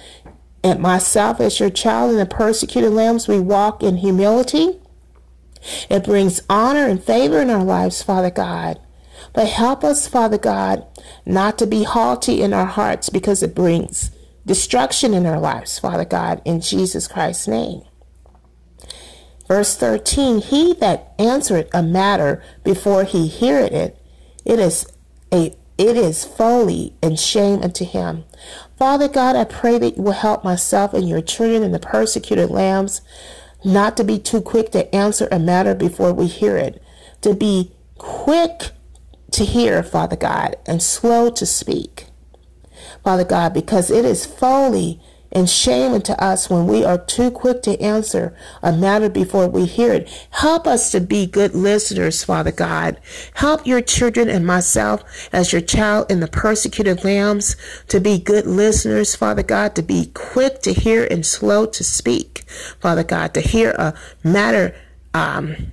and 0.62 0.80
myself 0.80 1.40
as 1.40 1.58
your 1.58 1.70
child 1.70 2.10
and 2.10 2.20
the 2.20 2.26
persecuted 2.26 2.92
lambs, 2.92 3.26
we 3.26 3.40
walk 3.40 3.82
in 3.82 3.96
humility, 3.96 4.80
it 5.90 6.04
brings 6.04 6.40
honor 6.48 6.87
and 6.87 7.02
favor 7.02 7.40
in 7.40 7.50
our 7.50 7.64
lives, 7.64 8.02
Father 8.02 8.30
God. 8.30 8.78
But 9.32 9.48
help 9.48 9.82
us, 9.82 10.06
Father 10.08 10.38
God, 10.38 10.87
not 11.26 11.58
to 11.58 11.66
be 11.66 11.82
haughty 11.82 12.40
in 12.42 12.52
our 12.52 12.66
hearts 12.66 13.08
because 13.08 13.42
it 13.42 13.54
brings 13.54 14.10
destruction 14.46 15.14
in 15.14 15.26
our 15.26 15.40
lives, 15.40 15.78
Father 15.78 16.04
God, 16.04 16.40
in 16.44 16.60
Jesus 16.60 17.08
Christ's 17.08 17.48
name. 17.48 17.82
Verse 19.49 19.75
13, 19.76 20.43
he 20.43 20.75
that 20.75 21.14
answereth 21.19 21.71
a 21.73 21.83
matter 21.83 22.43
before 22.62 23.05
he 23.05 23.26
heareth 23.26 23.73
it, 23.73 23.99
it 24.45 24.59
is 24.59 24.87
a 25.33 25.57
it 25.78 25.97
is 25.97 26.25
folly 26.25 26.95
and 27.00 27.19
shame 27.19 27.62
unto 27.62 27.85
him. 27.85 28.25
Father 28.76 29.09
God, 29.09 29.37
I 29.37 29.45
pray 29.45 29.78
that 29.78 29.97
you 29.97 30.02
will 30.02 30.12
help 30.12 30.43
myself 30.43 30.93
and 30.93 31.09
your 31.09 31.23
children 31.23 31.62
and 31.62 31.73
the 31.73 31.78
persecuted 31.78 32.50
lambs 32.50 33.00
not 33.64 33.97
to 33.97 34.05
be 34.05 34.19
too 34.19 34.40
quick 34.40 34.73
to 34.73 34.93
answer 34.95 35.28
a 35.31 35.38
matter 35.38 35.75
before 35.75 36.12
we 36.12 36.26
hear 36.26 36.57
it, 36.57 36.83
to 37.21 37.33
be 37.33 37.73
quick 37.97 38.73
to 39.31 39.45
hear, 39.45 39.83
Father 39.85 40.17
God, 40.17 40.57
and 40.67 40.83
slow 40.83 41.31
to 41.31 41.47
speak. 41.47 42.07
Father 43.05 43.25
God, 43.25 43.55
because 43.55 43.90
it 43.90 44.05
is 44.05 44.26
folly 44.26 45.00
and 45.30 45.49
shame 45.49 45.92
unto 45.92 46.12
us 46.14 46.49
when 46.49 46.66
we 46.66 46.85
are 46.85 46.99
too 46.99 47.30
quick 47.30 47.62
to 47.62 47.80
answer 47.80 48.35
a 48.62 48.73
matter 48.73 49.08
before 49.08 49.49
we 49.49 49.66
hear 49.66 49.92
it. 49.92 50.08
Help 50.30 50.66
us 50.66 50.90
to 50.92 51.00
be 51.00 51.26
good 51.26 51.54
listeners, 51.54 52.25
Father 52.25 52.52
God. 52.52 52.99
Help 53.35 53.66
your 53.66 53.80
children 53.80 54.28
and 54.28 54.47
myself 54.47 55.28
as 55.32 55.52
your 55.52 55.61
child 55.61 56.11
in 56.11 56.20
the 56.20 56.28
persecuted 56.28 57.04
lambs 57.04 57.56
to 57.88 58.00
be 58.00 58.18
good 58.18 58.47
listeners, 58.47 59.14
Father 59.14 59.42
God, 59.42 59.75
to 59.75 59.82
be 59.82 60.11
quick 60.14 60.62
to 60.62 60.73
hear 60.73 61.06
and 61.11 61.25
slow 61.25 61.66
to 61.66 61.85
speak, 61.85 62.44
Father 62.80 63.04
God, 63.04 63.35
to 63.35 63.40
hear 63.40 63.73
a 63.73 63.94
matter 64.25 64.75
um, 65.14 65.73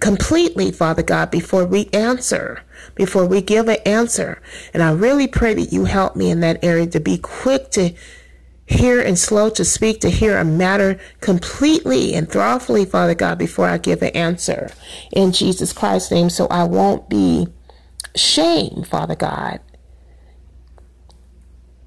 completely, 0.00 0.70
Father 0.70 1.02
God, 1.02 1.30
before 1.30 1.64
we 1.64 1.88
answer, 1.92 2.62
before 2.94 3.26
we 3.26 3.40
give 3.40 3.68
an 3.68 3.78
answer. 3.86 4.40
And 4.74 4.82
I 4.82 4.92
really 4.92 5.26
pray 5.26 5.54
that 5.54 5.72
you 5.72 5.84
help 5.84 6.16
me 6.16 6.30
in 6.30 6.40
that 6.40 6.62
area 6.62 6.86
to 6.86 7.00
be 7.00 7.18
quick 7.18 7.70
to 7.72 7.94
hear 8.66 9.00
and 9.00 9.18
slow 9.18 9.48
to 9.50 9.64
speak, 9.64 10.00
to 10.00 10.10
hear 10.10 10.36
a 10.38 10.44
matter 10.44 10.98
completely 11.20 12.14
and 12.14 12.28
thoughtfully, 12.28 12.84
Father 12.84 13.14
God, 13.14 13.38
before 13.38 13.68
I 13.68 13.78
give 13.78 14.02
an 14.02 14.10
answer 14.10 14.70
in 15.12 15.32
Jesus 15.32 15.72
Christ's 15.72 16.10
name, 16.10 16.30
so 16.30 16.46
I 16.48 16.64
won't 16.64 17.08
be 17.08 17.48
shamed, 18.14 18.88
Father 18.88 19.14
God. 19.14 19.60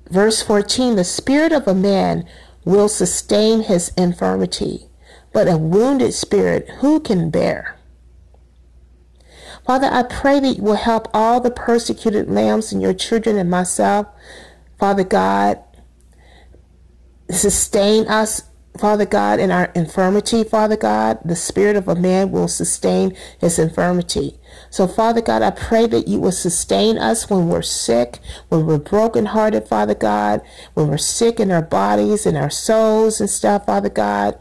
Verse 0.10 0.42
14 0.42 0.96
The 0.96 1.04
spirit 1.04 1.52
of 1.52 1.68
a 1.68 1.76
man 1.76 2.28
will 2.64 2.90
sustain 2.90 3.64
his 3.64 3.90
infirmity, 3.98 4.88
but 5.34 5.48
a 5.48 5.58
wounded 5.58 6.14
spirit 6.14 6.68
who 6.80 7.00
can 7.00 7.30
bear? 7.30 7.76
Father, 9.66 9.88
I 9.92 10.04
pray 10.04 10.40
that 10.40 10.58
you 10.58 10.64
will 10.64 10.76
help 10.76 11.08
all 11.14 11.40
the 11.40 11.52
persecuted 11.52 12.30
lambs 12.30 12.72
and 12.72 12.82
your 12.82 12.94
children 12.94 13.38
and 13.38 13.52
myself, 13.52 14.08
Father 14.80 15.04
God, 15.04 15.60
sustain 17.30 18.08
us, 18.08 18.44
Father 18.78 19.06
God, 19.06 19.40
in 19.40 19.52
our 19.52 19.66
infirmity, 19.76 20.44
Father 20.44 20.78
God. 20.78 21.20
The 21.24 21.36
spirit 21.36 21.76
of 21.76 21.88
a 21.88 21.96
man 21.96 22.32
will 22.32 22.48
sustain 22.48 23.16
his 23.40 23.60
infirmity. 23.60 24.40
So, 24.70 24.88
Father 24.88 25.22
God, 25.22 25.42
I 25.42 25.52
pray 25.52 25.88
that 25.88 26.08
you 26.08 26.20
will 26.20 26.32
sustain 26.32 26.98
us 26.98 27.30
when 27.30 27.50
we're 27.50 27.62
sick, 27.62 28.20
when 28.50 28.66
we're 28.66 28.78
brokenhearted, 28.78 29.68
Father 29.68 29.96
God, 29.96 30.42
when 30.74 30.88
we're 30.88 30.98
sick 30.98 31.40
in 31.40 31.52
our 31.52 31.62
bodies 31.62 32.26
and 32.26 32.38
our 32.38 32.50
souls 32.50 33.20
and 33.20 33.30
stuff, 33.30 33.66
Father 33.66 33.90
God. 33.90 34.38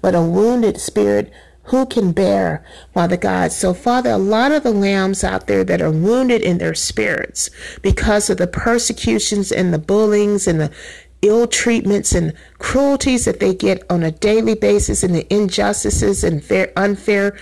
But 0.00 0.14
a 0.14 0.22
wounded 0.22 0.78
spirit 0.78 1.32
who 1.66 1.86
can 1.86 2.12
bear, 2.12 2.64
Father 2.92 3.16
God? 3.16 3.52
So, 3.52 3.72
Father, 3.72 4.10
a 4.10 4.18
lot 4.18 4.52
of 4.52 4.62
the 4.62 4.72
lambs 4.72 5.22
out 5.22 5.46
there 5.46 5.64
that 5.64 5.80
are 5.80 5.92
wounded 5.92 6.42
in 6.42 6.58
their 6.58 6.74
spirits 6.74 7.48
because 7.82 8.28
of 8.28 8.38
the 8.38 8.48
persecutions 8.48 9.52
and 9.52 9.72
the 9.72 9.78
bullyings 9.78 10.48
and 10.48 10.60
the 10.60 10.72
ill 11.22 11.46
treatments 11.46 12.12
and 12.12 12.34
cruelties 12.58 13.24
that 13.24 13.40
they 13.40 13.54
get 13.54 13.84
on 13.88 14.02
a 14.02 14.10
daily 14.10 14.54
basis 14.54 15.02
and 15.02 15.14
the 15.14 15.32
injustices 15.32 16.24
and 16.24 16.44
fair, 16.44 16.72
unfair 16.76 17.36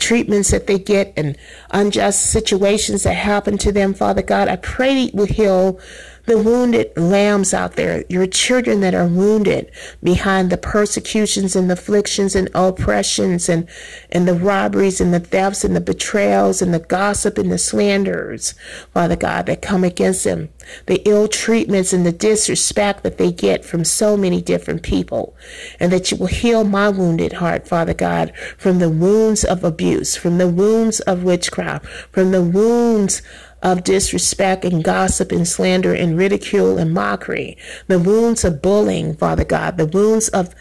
treatments 0.00 0.50
that 0.50 0.66
they 0.66 0.78
get 0.78 1.12
and 1.16 1.36
unjust 1.70 2.30
situations 2.30 3.04
that 3.04 3.14
happen 3.14 3.56
to 3.58 3.72
them, 3.72 3.94
Father 3.94 4.22
God. 4.22 4.48
I 4.48 4.56
pray 4.56 4.92
you 4.92 5.10
will 5.14 5.26
heal 5.26 5.80
the 6.26 6.38
wounded 6.38 6.92
lambs 6.96 7.54
out 7.54 7.74
there, 7.74 8.04
your 8.08 8.26
children 8.26 8.80
that 8.80 8.94
are 8.94 9.06
wounded 9.06 9.70
behind 10.02 10.50
the 10.50 10.58
persecutions 10.58 11.56
and 11.56 11.70
afflictions 11.70 12.34
and 12.34 12.50
oppressions 12.54 13.48
and, 13.48 13.68
and 14.10 14.26
the 14.26 14.34
robberies 14.34 15.00
and 15.00 15.14
the 15.14 15.20
thefts 15.20 15.64
and 15.64 15.74
the 15.74 15.80
betrayals 15.80 16.60
and 16.60 16.74
the 16.74 16.80
gossip 16.80 17.38
and 17.38 17.50
the 17.50 17.58
slanders, 17.58 18.54
Father 18.92 19.16
God, 19.16 19.46
that 19.46 19.62
come 19.62 19.84
against 19.84 20.24
them, 20.24 20.48
the 20.86 21.00
ill 21.08 21.28
treatments 21.28 21.92
and 21.92 22.04
the 22.04 22.12
disrespect 22.12 23.02
that 23.04 23.18
they 23.18 23.30
get 23.30 23.64
from 23.64 23.84
so 23.84 24.16
many 24.16 24.42
different 24.42 24.82
people, 24.82 25.36
and 25.78 25.92
that 25.92 26.10
you 26.10 26.16
will 26.16 26.26
heal 26.26 26.64
my 26.64 26.88
wounded 26.88 27.34
heart, 27.34 27.68
Father 27.68 27.94
God, 27.94 28.32
from 28.58 28.80
the 28.80 28.90
wounds 28.90 29.44
of 29.44 29.62
abuse, 29.62 30.16
from 30.16 30.38
the 30.38 30.48
wounds 30.48 31.00
of 31.00 31.22
witchcraft, 31.22 31.86
from 31.86 32.32
the 32.32 32.42
wounds 32.42 33.22
of 33.62 33.84
disrespect 33.84 34.64
and 34.64 34.84
gossip 34.84 35.32
and 35.32 35.46
slander 35.48 35.94
and 35.94 36.16
ridicule 36.16 36.78
and 36.78 36.92
mockery, 36.92 37.56
the 37.88 37.98
wounds 37.98 38.44
of 38.44 38.62
bullying, 38.62 39.14
Father 39.16 39.44
God, 39.44 39.76
the 39.76 39.86
wounds 39.86 40.28
of 40.28 40.54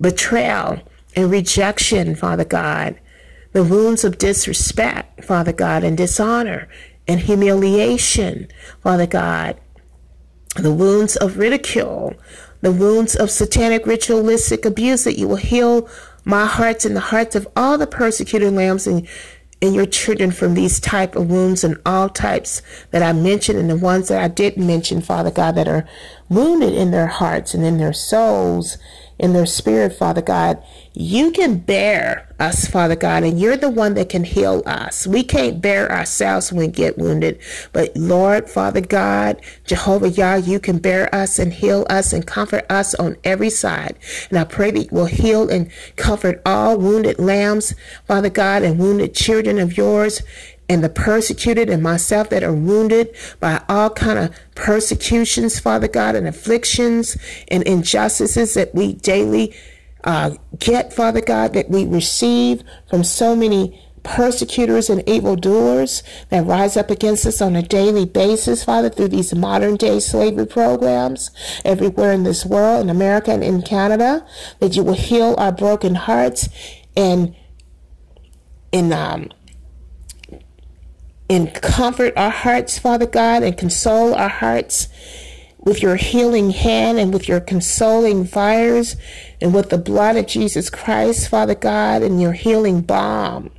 betrayal 0.00 0.80
and 1.16 1.30
rejection, 1.30 2.14
Father 2.14 2.44
God, 2.44 2.98
the 3.52 3.64
wounds 3.64 4.04
of 4.04 4.18
disrespect, 4.18 5.24
Father 5.24 5.52
God, 5.52 5.84
and 5.84 5.96
dishonor 5.96 6.68
and 7.06 7.20
humiliation, 7.20 8.48
Father 8.82 9.06
God, 9.06 9.58
the 10.56 10.72
wounds 10.72 11.16
of 11.16 11.38
ridicule, 11.38 12.14
the 12.60 12.72
wounds 12.72 13.16
of 13.16 13.30
satanic 13.30 13.86
ritualistic 13.86 14.64
abuse, 14.64 15.04
that 15.04 15.18
you 15.18 15.26
will 15.26 15.36
heal 15.36 15.88
my 16.24 16.46
hearts 16.46 16.84
and 16.84 16.94
the 16.94 17.00
hearts 17.00 17.34
of 17.34 17.48
all 17.56 17.76
the 17.76 17.86
persecuted 17.86 18.52
lambs 18.52 18.86
and 18.86 19.08
and 19.62 19.74
your 19.74 19.86
children 19.86 20.32
from 20.32 20.54
these 20.54 20.80
type 20.80 21.14
of 21.14 21.30
wounds 21.30 21.62
and 21.62 21.80
all 21.86 22.08
types 22.08 22.60
that 22.90 23.02
I 23.02 23.12
mentioned 23.12 23.58
and 23.58 23.70
the 23.70 23.76
ones 23.76 24.08
that 24.08 24.22
I 24.22 24.26
didn't 24.26 24.66
mention, 24.66 25.00
Father 25.00 25.30
God, 25.30 25.54
that 25.54 25.68
are 25.68 25.88
wounded 26.28 26.74
in 26.74 26.90
their 26.90 27.06
hearts 27.06 27.54
and 27.54 27.64
in 27.64 27.78
their 27.78 27.92
souls 27.92 28.76
in 29.22 29.32
their 29.32 29.46
spirit, 29.46 29.94
Father 29.94 30.20
God. 30.20 30.62
You 30.94 31.30
can 31.30 31.58
bear 31.58 32.28
us, 32.38 32.66
Father 32.66 32.96
God, 32.96 33.22
and 33.22 33.40
you're 33.40 33.56
the 33.56 33.70
one 33.70 33.94
that 33.94 34.08
can 34.08 34.24
heal 34.24 34.62
us. 34.66 35.06
We 35.06 35.22
can't 35.22 35.62
bear 35.62 35.90
ourselves 35.90 36.52
when 36.52 36.66
we 36.66 36.68
get 36.68 36.98
wounded, 36.98 37.38
but 37.72 37.96
Lord, 37.96 38.50
Father 38.50 38.80
God, 38.80 39.40
Jehovah 39.64 40.10
Yah, 40.10 40.34
you 40.34 40.58
can 40.58 40.78
bear 40.78 41.12
us 41.14 41.38
and 41.38 41.52
heal 41.52 41.86
us 41.88 42.12
and 42.12 42.26
comfort 42.26 42.66
us 42.68 42.94
on 42.96 43.16
every 43.24 43.48
side. 43.48 43.96
And 44.28 44.38
I 44.38 44.44
pray 44.44 44.72
that 44.72 44.82
you 44.82 44.88
will 44.90 45.06
heal 45.06 45.48
and 45.48 45.70
comfort 45.96 46.42
all 46.44 46.76
wounded 46.76 47.18
lambs, 47.18 47.74
Father 48.06 48.28
God, 48.30 48.64
and 48.64 48.78
wounded 48.78 49.14
children 49.14 49.58
of 49.58 49.76
yours 49.76 50.20
and 50.72 50.82
the 50.82 50.88
persecuted 50.88 51.68
and 51.68 51.82
myself 51.82 52.30
that 52.30 52.42
are 52.42 52.54
wounded 52.54 53.14
by 53.40 53.62
all 53.68 53.90
kind 53.90 54.18
of 54.18 54.34
persecutions, 54.54 55.60
Father 55.60 55.86
God, 55.86 56.14
and 56.14 56.26
afflictions 56.26 57.18
and 57.48 57.62
injustices 57.64 58.54
that 58.54 58.74
we 58.74 58.94
daily 58.94 59.54
uh, 60.04 60.30
get, 60.58 60.90
Father 60.90 61.20
God, 61.20 61.52
that 61.52 61.68
we 61.68 61.84
receive 61.84 62.62
from 62.88 63.04
so 63.04 63.36
many 63.36 63.78
persecutors 64.02 64.88
and 64.88 65.06
evildoers 65.06 66.02
that 66.30 66.46
rise 66.46 66.78
up 66.78 66.90
against 66.90 67.26
us 67.26 67.42
on 67.42 67.54
a 67.54 67.62
daily 67.62 68.06
basis, 68.06 68.64
Father, 68.64 68.88
through 68.88 69.08
these 69.08 69.34
modern 69.34 69.76
day 69.76 70.00
slavery 70.00 70.46
programs 70.46 71.30
everywhere 71.66 72.12
in 72.12 72.22
this 72.22 72.46
world, 72.46 72.80
in 72.80 72.88
America 72.88 73.30
and 73.30 73.44
in 73.44 73.60
Canada, 73.60 74.26
that 74.58 74.74
you 74.74 74.82
will 74.82 74.94
heal 74.94 75.34
our 75.36 75.52
broken 75.52 75.94
hearts 75.94 76.48
and 76.96 77.36
in 78.72 78.90
um, 78.90 79.28
and 81.28 81.54
comfort 81.54 82.12
our 82.16 82.30
hearts, 82.30 82.78
Father 82.78 83.06
God, 83.06 83.42
and 83.42 83.56
console 83.56 84.14
our 84.14 84.28
hearts 84.28 84.88
with 85.62 85.80
your 85.80 85.96
healing 85.96 86.50
hand 86.50 86.98
and 86.98 87.12
with 87.12 87.28
your 87.28 87.40
consoling 87.40 88.24
fires 88.24 88.96
and 89.40 89.54
with 89.54 89.70
the 89.70 89.78
blood 89.78 90.16
of 90.16 90.26
Jesus 90.26 90.68
Christ, 90.68 91.28
Father 91.28 91.54
God, 91.54 92.02
and 92.02 92.20
your 92.20 92.32
healing 92.32 92.80
balm, 92.80 93.50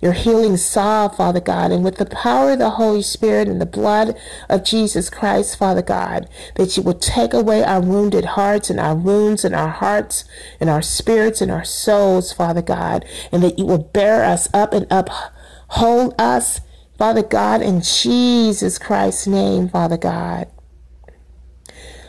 your 0.00 0.14
healing 0.14 0.56
salve, 0.56 1.16
Father 1.16 1.40
God, 1.40 1.72
and 1.72 1.84
with 1.84 1.96
the 1.96 2.06
power 2.06 2.52
of 2.52 2.58
the 2.58 2.70
Holy 2.70 3.02
Spirit 3.02 3.48
and 3.48 3.60
the 3.60 3.66
blood 3.66 4.16
of 4.48 4.64
Jesus 4.64 5.10
Christ, 5.10 5.58
Father 5.58 5.82
God, 5.82 6.26
that 6.54 6.74
you 6.76 6.82
will 6.82 6.94
take 6.94 7.34
away 7.34 7.62
our 7.62 7.80
wounded 7.82 8.24
hearts 8.24 8.70
and 8.70 8.80
our 8.80 8.94
wounds 8.94 9.44
and 9.44 9.54
our 9.54 9.68
hearts 9.68 10.24
and 10.58 10.70
our 10.70 10.82
spirits 10.82 11.42
and 11.42 11.50
our 11.50 11.64
souls, 11.64 12.32
Father 12.32 12.62
God, 12.62 13.04
and 13.30 13.42
that 13.42 13.58
you 13.58 13.66
will 13.66 13.78
bear 13.78 14.24
us 14.24 14.48
up 14.54 14.72
and 14.72 14.86
uphold 14.90 16.14
us 16.18 16.60
Father 16.98 17.22
God, 17.22 17.60
in 17.60 17.82
Jesus 17.82 18.78
Christ's 18.78 19.26
name, 19.26 19.68
Father 19.68 19.98
God. 19.98 20.48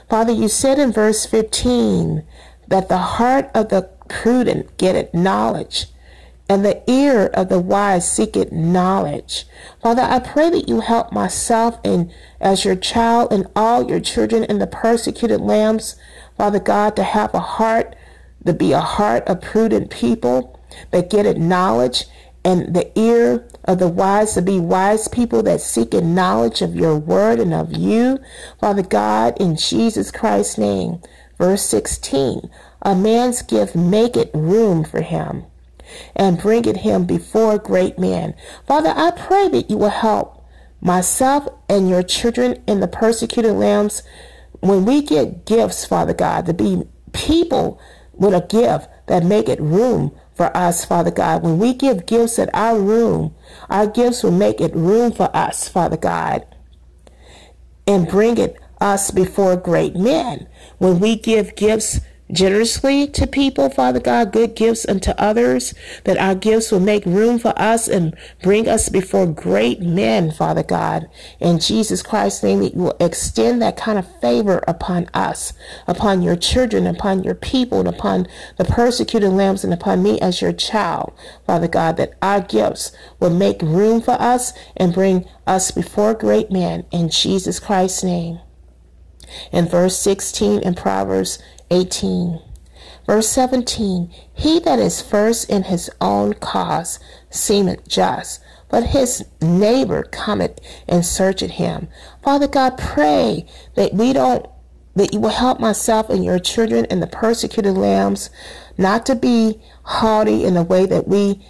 Father, 0.09 0.31
you 0.31 0.47
said 0.47 0.79
in 0.79 0.93
verse 0.93 1.25
15 1.25 2.23
that 2.67 2.87
the 2.87 2.97
heart 2.97 3.49
of 3.53 3.69
the 3.69 3.89
prudent 4.07 4.77
getteth 4.77 5.13
knowledge, 5.13 5.87
and 6.49 6.63
the 6.63 6.81
ear 6.89 7.25
of 7.33 7.49
the 7.49 7.59
wise 7.59 8.09
seeketh 8.09 8.53
knowledge. 8.53 9.45
Father, 9.83 10.03
I 10.03 10.19
pray 10.19 10.49
that 10.49 10.69
you 10.69 10.79
help 10.79 11.11
myself 11.11 11.77
and 11.83 12.09
as 12.39 12.63
your 12.63 12.77
child 12.77 13.33
and 13.33 13.47
all 13.53 13.89
your 13.89 13.99
children 13.99 14.45
and 14.45 14.61
the 14.61 14.67
persecuted 14.67 15.41
lambs, 15.41 15.97
Father 16.37 16.59
God, 16.59 16.95
to 16.95 17.03
have 17.03 17.33
a 17.33 17.39
heart, 17.39 17.97
to 18.45 18.53
be 18.53 18.71
a 18.71 18.79
heart 18.79 19.27
of 19.27 19.41
prudent 19.41 19.89
people 19.89 20.57
that 20.91 21.09
get 21.09 21.37
knowledge 21.37 22.05
and 22.45 22.73
the 22.73 22.97
ear 22.97 23.45
of 23.67 23.79
the 23.79 23.87
wise 23.87 24.33
to 24.33 24.41
be 24.41 24.59
wise 24.59 25.07
people 25.07 25.43
that 25.43 25.61
seek 25.61 25.93
in 25.93 26.15
knowledge 26.15 26.61
of 26.61 26.75
your 26.75 26.97
word 26.97 27.39
and 27.39 27.53
of 27.53 27.75
you, 27.75 28.19
Father 28.59 28.81
God, 28.81 29.39
in 29.39 29.57
Jesus 29.57 30.09
Christ's 30.09 30.57
name. 30.57 31.01
Verse 31.37 31.61
16, 31.63 32.49
a 32.81 32.95
man's 32.95 33.41
gift 33.43 33.75
maketh 33.75 34.33
room 34.33 34.83
for 34.83 35.01
him 35.01 35.43
and 36.15 36.41
bringeth 36.41 36.77
him 36.77 37.05
before 37.05 37.57
great 37.59 37.99
men. 37.99 38.33
Father, 38.65 38.93
I 38.95 39.11
pray 39.11 39.47
that 39.49 39.69
you 39.69 39.77
will 39.77 39.89
help 39.89 40.45
myself 40.81 41.47
and 41.69 41.89
your 41.89 42.03
children 42.03 42.63
and 42.67 42.81
the 42.81 42.87
persecuted 42.87 43.53
lambs 43.53 44.01
when 44.61 44.85
we 44.85 45.01
get 45.01 45.45
gifts, 45.45 45.85
Father 45.85 46.13
God, 46.13 46.45
to 46.47 46.53
be 46.53 46.83
people 47.13 47.79
with 48.13 48.33
a 48.33 48.45
gift 48.47 48.89
that 49.07 49.23
make 49.23 49.47
it 49.49 49.61
room 49.61 50.17
for 50.37 50.55
us, 50.55 50.85
Father 50.85 51.11
God. 51.11 51.43
When 51.43 51.57
we 51.57 51.73
give 51.73 52.05
gifts 52.05 52.37
at 52.39 52.53
our 52.53 52.79
room, 52.79 53.35
our 53.69 53.87
gifts 53.87 54.23
will 54.23 54.31
make 54.31 54.61
it 54.61 54.75
room 54.75 55.11
for 55.11 55.35
us, 55.35 55.67
Father 55.67 55.97
God, 55.97 56.45
and 57.87 58.07
bring 58.07 58.37
it 58.37 58.55
us 58.79 59.09
before 59.11 59.57
great 59.57 59.95
men. 59.95 60.47
When 60.77 60.99
we 60.99 61.15
give 61.17 61.55
gifts 61.55 61.99
generously 62.31 63.07
to 63.07 63.25
people, 63.25 63.69
Father 63.69 63.99
God, 63.99 64.31
good 64.31 64.55
gifts 64.55 64.85
unto 64.87 65.11
others, 65.11 65.73
that 66.03 66.17
our 66.17 66.35
gifts 66.35 66.71
will 66.71 66.79
make 66.79 67.05
room 67.05 67.39
for 67.39 67.53
us 67.57 67.87
and 67.87 68.15
bring 68.43 68.67
us 68.67 68.89
before 68.89 69.25
great 69.25 69.81
men, 69.81 70.31
Father 70.31 70.63
God. 70.63 71.09
In 71.39 71.59
Jesus 71.59 72.01
Christ's 72.01 72.43
name, 72.43 72.59
that 72.59 72.75
you 72.75 72.81
will 72.81 72.97
extend 72.99 73.61
that 73.61 73.77
kind 73.77 73.97
of 73.97 74.19
favor 74.19 74.63
upon 74.67 75.09
us, 75.13 75.53
upon 75.87 76.21
your 76.21 76.35
children, 76.35 76.85
upon 76.85 77.23
your 77.23 77.35
people, 77.35 77.79
and 77.79 77.87
upon 77.87 78.27
the 78.57 78.65
persecuted 78.65 79.31
lambs, 79.31 79.63
and 79.63 79.73
upon 79.73 80.03
me 80.03 80.19
as 80.19 80.41
your 80.41 80.53
child, 80.53 81.13
Father 81.45 81.67
God, 81.67 81.97
that 81.97 82.13
our 82.21 82.41
gifts 82.41 82.91
will 83.19 83.29
make 83.29 83.61
room 83.61 84.01
for 84.01 84.19
us 84.21 84.53
and 84.75 84.93
bring 84.93 85.25
us 85.45 85.71
before 85.71 86.13
great 86.13 86.51
men. 86.51 86.85
In 86.91 87.09
Jesus 87.09 87.59
Christ's 87.59 88.03
name. 88.03 88.39
In 89.51 89.67
verse 89.67 89.97
16 89.97 90.61
in 90.61 90.73
Proverbs 90.73 91.39
18. 91.71 92.41
Verse 93.05 93.29
17 93.29 94.13
He 94.33 94.59
that 94.59 94.79
is 94.79 95.01
first 95.01 95.49
in 95.49 95.63
his 95.63 95.89
own 96.01 96.33
cause 96.33 96.99
seemeth 97.29 97.87
just, 97.87 98.41
but 98.69 98.87
his 98.87 99.25
neighbor 99.41 100.03
cometh 100.03 100.59
and 100.87 101.05
searcheth 101.05 101.51
him. 101.51 101.87
Father 102.23 102.47
God, 102.47 102.77
pray 102.77 103.45
that 103.75 103.93
we 103.93 104.13
don't 104.13 104.45
that 104.95 105.13
you 105.13 105.19
will 105.19 105.29
help 105.29 105.59
myself 105.59 106.09
and 106.09 106.25
your 106.25 106.39
children 106.39 106.85
and 106.89 107.03
the 107.03 107.07
persecuted 107.07 107.77
lambs 107.77 108.31
not 108.79 109.05
to 109.05 109.15
be 109.15 109.61
haughty 109.83 110.43
in 110.43 110.55
the 110.55 110.63
way 110.63 110.87
that 110.87 111.07
we 111.07 111.45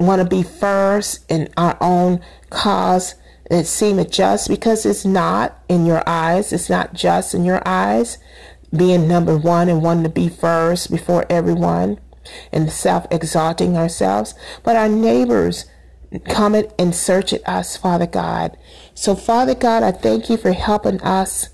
want 0.00 0.22
to 0.22 0.28
be 0.28 0.42
first 0.42 1.22
in 1.30 1.52
our 1.58 1.76
own 1.82 2.18
cause 2.48 3.14
and 3.50 3.60
it 3.60 3.66
seemeth 3.66 4.10
just 4.10 4.48
because 4.48 4.84
it's 4.84 5.04
not 5.04 5.62
in 5.68 5.86
your 5.86 6.02
eyes. 6.06 6.52
It's 6.52 6.68
not 6.68 6.92
just 6.92 7.34
in 7.34 7.44
your 7.44 7.62
eyes 7.64 8.18
being 8.74 9.08
number 9.08 9.36
one 9.36 9.68
and 9.68 9.82
wanting 9.82 10.04
to 10.04 10.10
be 10.10 10.28
first 10.28 10.90
before 10.90 11.26
everyone 11.30 11.98
and 12.52 12.70
self 12.70 13.06
exalting 13.10 13.76
ourselves, 13.76 14.34
but 14.62 14.76
our 14.76 14.88
neighbors 14.88 15.64
come 16.28 16.54
and 16.54 16.94
search 16.94 17.32
at 17.32 17.46
us, 17.48 17.76
Father 17.76 18.06
God. 18.06 18.56
So, 18.94 19.14
Father 19.14 19.54
God, 19.54 19.82
I 19.82 19.92
thank 19.92 20.30
you 20.30 20.36
for 20.36 20.52
helping 20.52 21.00
us 21.02 21.50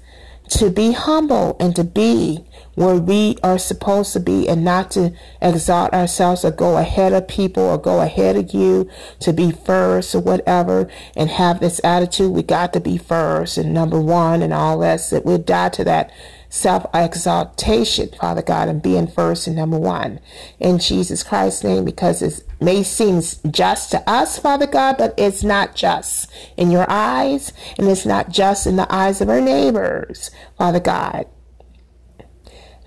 to 0.50 0.70
be 0.70 0.92
humble 0.92 1.56
and 1.58 1.74
to 1.74 1.84
be 1.84 2.44
where 2.74 2.96
we 2.96 3.36
are 3.42 3.58
supposed 3.58 4.12
to 4.12 4.20
be 4.20 4.48
and 4.48 4.64
not 4.64 4.90
to 4.90 5.12
exalt 5.40 5.92
ourselves 5.94 6.44
or 6.44 6.50
go 6.50 6.76
ahead 6.76 7.12
of 7.12 7.26
people 7.28 7.62
or 7.62 7.78
go 7.78 8.00
ahead 8.00 8.36
of 8.36 8.52
you 8.52 8.88
to 9.20 9.32
be 9.32 9.50
first 9.50 10.14
or 10.14 10.20
whatever 10.20 10.88
and 11.16 11.30
have 11.30 11.60
this 11.60 11.80
attitude 11.82 12.30
we 12.32 12.42
got 12.42 12.72
to 12.72 12.80
be 12.80 12.98
first 12.98 13.56
and 13.56 13.72
number 13.72 14.00
one 14.00 14.42
and 14.42 14.52
all 14.52 14.78
that 14.78 15.00
that 15.10 15.24
we'll 15.24 15.38
die 15.38 15.68
to 15.68 15.84
that 15.84 16.10
self 16.54 16.86
exaltation, 16.94 18.10
Father 18.20 18.40
God, 18.40 18.68
and 18.68 18.80
being 18.80 19.08
first 19.08 19.48
and 19.48 19.56
number 19.56 19.76
one 19.76 20.20
in 20.60 20.78
Jesus 20.78 21.24
Christ's 21.24 21.64
name 21.64 21.84
because 21.84 22.22
it 22.22 22.44
may 22.60 22.84
seem 22.84 23.20
just 23.50 23.90
to 23.90 24.08
us, 24.08 24.38
Father 24.38 24.68
God, 24.68 24.96
but 24.96 25.14
it's 25.18 25.42
not 25.42 25.74
just 25.74 26.30
in 26.56 26.70
your 26.70 26.86
eyes 26.88 27.52
and 27.76 27.88
it's 27.88 28.06
not 28.06 28.28
just 28.28 28.68
in 28.68 28.76
the 28.76 28.86
eyes 28.88 29.20
of 29.20 29.28
our 29.28 29.40
neighbors, 29.40 30.30
Father 30.56 30.78
God. 30.78 31.26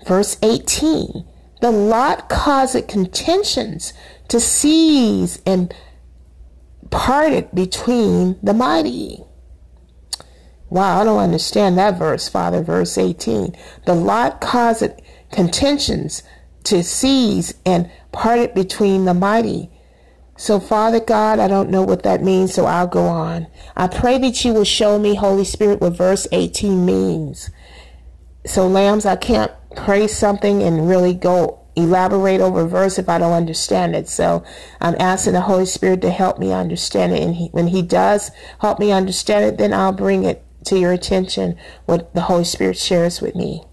Verse 0.06 0.38
18 0.42 1.26
The 1.60 1.70
lot 1.70 2.30
caused 2.30 2.88
contentions 2.88 3.92
to 4.28 4.40
seize 4.40 5.42
and 5.44 5.74
parted 6.90 7.50
between 7.54 8.38
the 8.42 8.54
mighty. 8.54 9.24
Wow, 10.70 11.00
I 11.00 11.04
don't 11.04 11.18
understand 11.18 11.78
that 11.78 11.98
verse, 11.98 12.28
Father. 12.28 12.62
Verse 12.62 12.98
18. 12.98 13.56
The 13.86 13.94
lot 13.94 14.40
caused 14.40 14.84
contentions 15.30 16.22
to 16.64 16.82
seize 16.82 17.54
and 17.64 17.90
parted 18.12 18.54
between 18.54 19.04
the 19.04 19.14
mighty. 19.14 19.70
So, 20.36 20.60
Father 20.60 21.00
God, 21.00 21.40
I 21.40 21.48
don't 21.48 21.70
know 21.70 21.82
what 21.82 22.04
that 22.04 22.22
means, 22.22 22.54
so 22.54 22.66
I'll 22.66 22.86
go 22.86 23.06
on. 23.06 23.48
I 23.76 23.88
pray 23.88 24.18
that 24.18 24.44
you 24.44 24.54
will 24.54 24.64
show 24.64 24.98
me, 24.98 25.16
Holy 25.16 25.44
Spirit, 25.44 25.80
what 25.80 25.96
verse 25.96 26.28
18 26.30 26.84
means. 26.86 27.50
So, 28.46 28.68
lambs, 28.68 29.04
I 29.04 29.16
can't 29.16 29.50
pray 29.74 30.06
something 30.06 30.62
and 30.62 30.88
really 30.88 31.14
go 31.14 31.58
elaborate 31.78 32.40
over 32.40 32.66
verse 32.66 32.98
if 32.98 33.08
I 33.08 33.18
don't 33.18 33.32
understand 33.32 33.94
it. 33.94 34.08
So 34.08 34.44
I'm 34.80 34.96
asking 34.98 35.34
the 35.34 35.42
Holy 35.42 35.66
Spirit 35.66 36.00
to 36.02 36.10
help 36.10 36.38
me 36.38 36.52
understand 36.52 37.12
it. 37.12 37.22
And 37.22 37.34
he, 37.36 37.48
when 37.48 37.68
He 37.68 37.82
does 37.82 38.30
help 38.60 38.78
me 38.78 38.90
understand 38.90 39.44
it, 39.44 39.58
then 39.58 39.72
I'll 39.72 39.92
bring 39.92 40.24
it 40.24 40.44
to 40.68 40.78
your 40.78 40.92
attention 40.92 41.56
what 41.86 42.14
the 42.14 42.22
Holy 42.22 42.44
Spirit 42.44 42.78
shares 42.78 43.20
with 43.20 43.34
me. 43.34 43.64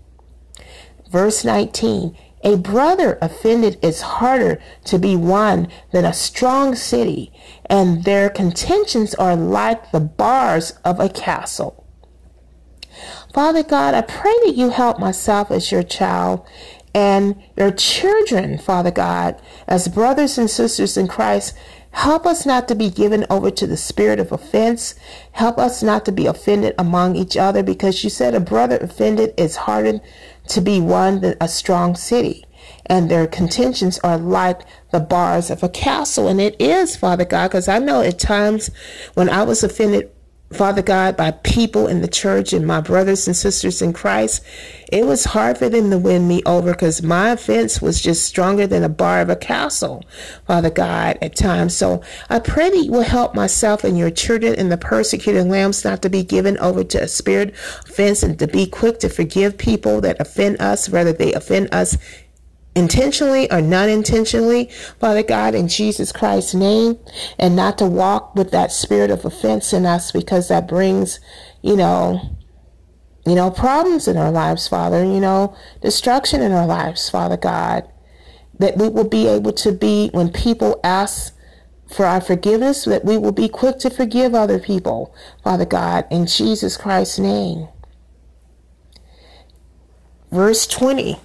Verse 1.10 1.46
19 1.46 2.18
A 2.44 2.58
brother 2.58 3.18
offended 3.22 3.78
is 3.82 4.02
harder 4.02 4.62
to 4.86 5.00
be 5.00 5.16
won 5.16 5.68
than 5.92 6.06
a 6.06 6.14
strong 6.14 6.76
city, 6.76 7.32
and 7.66 8.04
their 8.04 8.30
contentions 8.30 9.16
are 9.16 9.36
like 9.36 9.92
the 9.92 10.00
bars 10.00 10.74
of 10.84 11.00
a 11.00 11.10
castle. 11.10 11.86
Father 13.34 13.64
God, 13.64 13.94
I 13.94 14.02
pray 14.02 14.34
that 14.46 14.56
you 14.56 14.70
help 14.70 15.00
myself 15.00 15.52
as 15.52 15.72
your 15.72 15.84
child 15.84 16.48
and 16.94 17.36
your 17.58 17.72
children, 17.72 18.58
Father 18.58 18.92
God, 18.92 19.42
as 19.68 19.90
brothers 19.90 20.38
and 20.38 20.50
sisters 20.50 20.96
in 20.96 21.10
Christ, 21.10 21.54
Help 21.96 22.26
us 22.26 22.46
not 22.46 22.68
to 22.68 22.76
be 22.76 22.90
given 22.90 23.26
over 23.30 23.50
to 23.50 23.66
the 23.66 23.78
spirit 23.78 24.20
of 24.20 24.34
offense. 24.34 24.96
Help 25.32 25.58
us 25.58 25.82
not 25.82 26.04
to 26.04 26.12
be 26.12 26.26
offended 26.26 26.76
among 26.78 27.16
each 27.16 27.38
other 27.38 27.64
because 27.64 28.04
you 28.04 28.10
said 28.10 28.36
a 28.36 28.40
brother 28.42 28.78
offended 28.78 29.34
is 29.38 29.56
harder 29.56 30.02
to 30.50 30.62
be 30.62 30.82
won 30.82 31.22
than 31.22 31.38
a 31.40 31.48
strong 31.48 31.96
city. 31.96 32.44
And 32.86 33.10
their 33.10 33.26
contentions 33.28 33.98
are 34.00 34.18
like 34.18 34.60
the 34.92 35.00
bars 35.00 35.50
of 35.50 35.64
a 35.64 35.70
castle. 35.70 36.28
And 36.28 36.42
it 36.42 36.60
is, 36.60 36.98
Father 36.98 37.24
God, 37.24 37.48
because 37.48 37.70
I 37.70 37.80
know 37.80 38.02
at 38.02 38.20
times 38.20 38.72
when 39.14 39.30
I 39.30 39.44
was 39.44 39.64
offended 39.64 40.12
Father 40.54 40.84
God, 40.84 41.18
by 41.18 41.32
people 41.32 41.88
in 41.88 42.02
the 42.02 42.08
church 42.08 42.54
and 42.54 42.68
my 42.68 42.80
brothers 42.80 43.26
and 43.26 43.36
sisters 43.36 43.82
in 43.82 43.94
Christ, 43.94 44.44
it 44.92 45.06
was 45.06 45.26
hard 45.26 45.58
for 45.58 45.70
them 45.70 45.90
to 45.90 45.98
win 45.98 46.28
me 46.28 46.44
over 46.46 46.72
because 46.72 47.02
my 47.02 47.32
offense 47.32 47.82
was 47.82 48.00
just 48.00 48.26
stronger 48.26 48.68
than 48.68 48.84
a 48.84 48.90
bar 48.90 49.22
of 49.22 49.30
a 49.30 49.36
castle, 49.36 50.06
Father 50.46 50.70
God, 50.70 51.18
at 51.20 51.36
times. 51.36 51.76
So 51.76 52.04
I 52.30 52.40
pray 52.40 52.70
that 52.70 52.78
you 52.78 52.92
will 52.92 53.02
help 53.02 53.34
myself 53.34 53.84
and 53.84 53.98
your 53.98 54.12
children 54.12 54.54
and 54.56 54.72
the 54.72 54.78
persecuted 54.78 55.48
lambs 55.48 55.84
not 55.84 56.04
to 56.04 56.10
be 56.10 56.24
given 56.24 56.60
over 56.60 56.84
to 56.84 57.02
a 57.02 57.08
spirit 57.08 57.56
offense 57.88 58.22
and 58.22 58.38
to 58.38 58.48
be 58.48 58.68
quick 58.68 59.00
to 59.00 59.10
forgive 59.10 59.58
people 59.58 60.00
that 60.02 60.22
offend 60.22 60.62
us, 60.62 60.90
whether 60.90 61.12
they 61.12 61.34
offend 61.34 61.74
us 61.74 61.98
intentionally 62.76 63.50
or 63.52 63.62
non 63.62 63.90
intentionally, 63.90 64.70
Father 65.00 65.24
God, 65.24 65.56
in 65.56 65.68
Jesus 65.68 66.12
Christ's 66.12 66.54
name, 66.54 67.00
and 67.40 67.56
not 67.56 67.78
to 67.78 67.86
walk 67.86 68.36
with 68.36 68.52
that 68.52 68.72
spirit 68.72 69.10
of 69.10 69.26
offense 69.26 69.74
in 69.74 69.86
us 69.86 70.12
because 70.12 70.50
that 70.50 70.68
brings, 70.68 71.20
you 71.62 71.76
know, 71.76 72.38
you 73.26 73.34
know, 73.34 73.50
problems 73.50 74.08
in 74.08 74.18
our 74.18 74.32
lives, 74.32 74.68
Father, 74.68 75.04
you 75.04 75.20
know, 75.20 75.56
destruction 75.82 76.42
in 76.42 76.52
our 76.52 76.68
lives, 76.68 77.10
Father 77.10 77.38
God. 77.38 77.90
That 78.60 78.78
we 78.78 78.88
will 78.88 79.08
be 79.10 79.28
able 79.28 79.52
to 79.54 79.72
be, 79.74 80.10
when 80.14 80.32
people 80.32 80.80
ask 80.84 81.36
for 81.94 82.06
our 82.06 82.22
forgiveness, 82.22 82.86
that 82.86 83.04
we 83.04 83.18
will 83.18 83.34
be 83.34 83.50
quick 83.50 83.80
to 83.80 83.90
forgive 83.90 84.34
other 84.34 84.60
people, 84.60 85.14
Father 85.44 85.66
God, 85.66 86.06
in 86.10 86.26
Jesus 86.26 86.78
Christ's 86.78 87.20
name. 87.20 87.68
Verse 90.32 90.68
20 90.68 91.20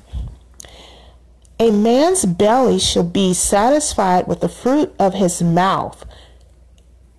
a 1.61 1.71
man's 1.71 2.25
belly 2.25 2.79
shall 2.79 3.05
be 3.05 3.35
satisfied 3.35 4.27
with 4.27 4.41
the 4.41 4.49
fruit 4.49 4.95
of 4.99 5.13
his 5.13 5.43
mouth, 5.43 6.07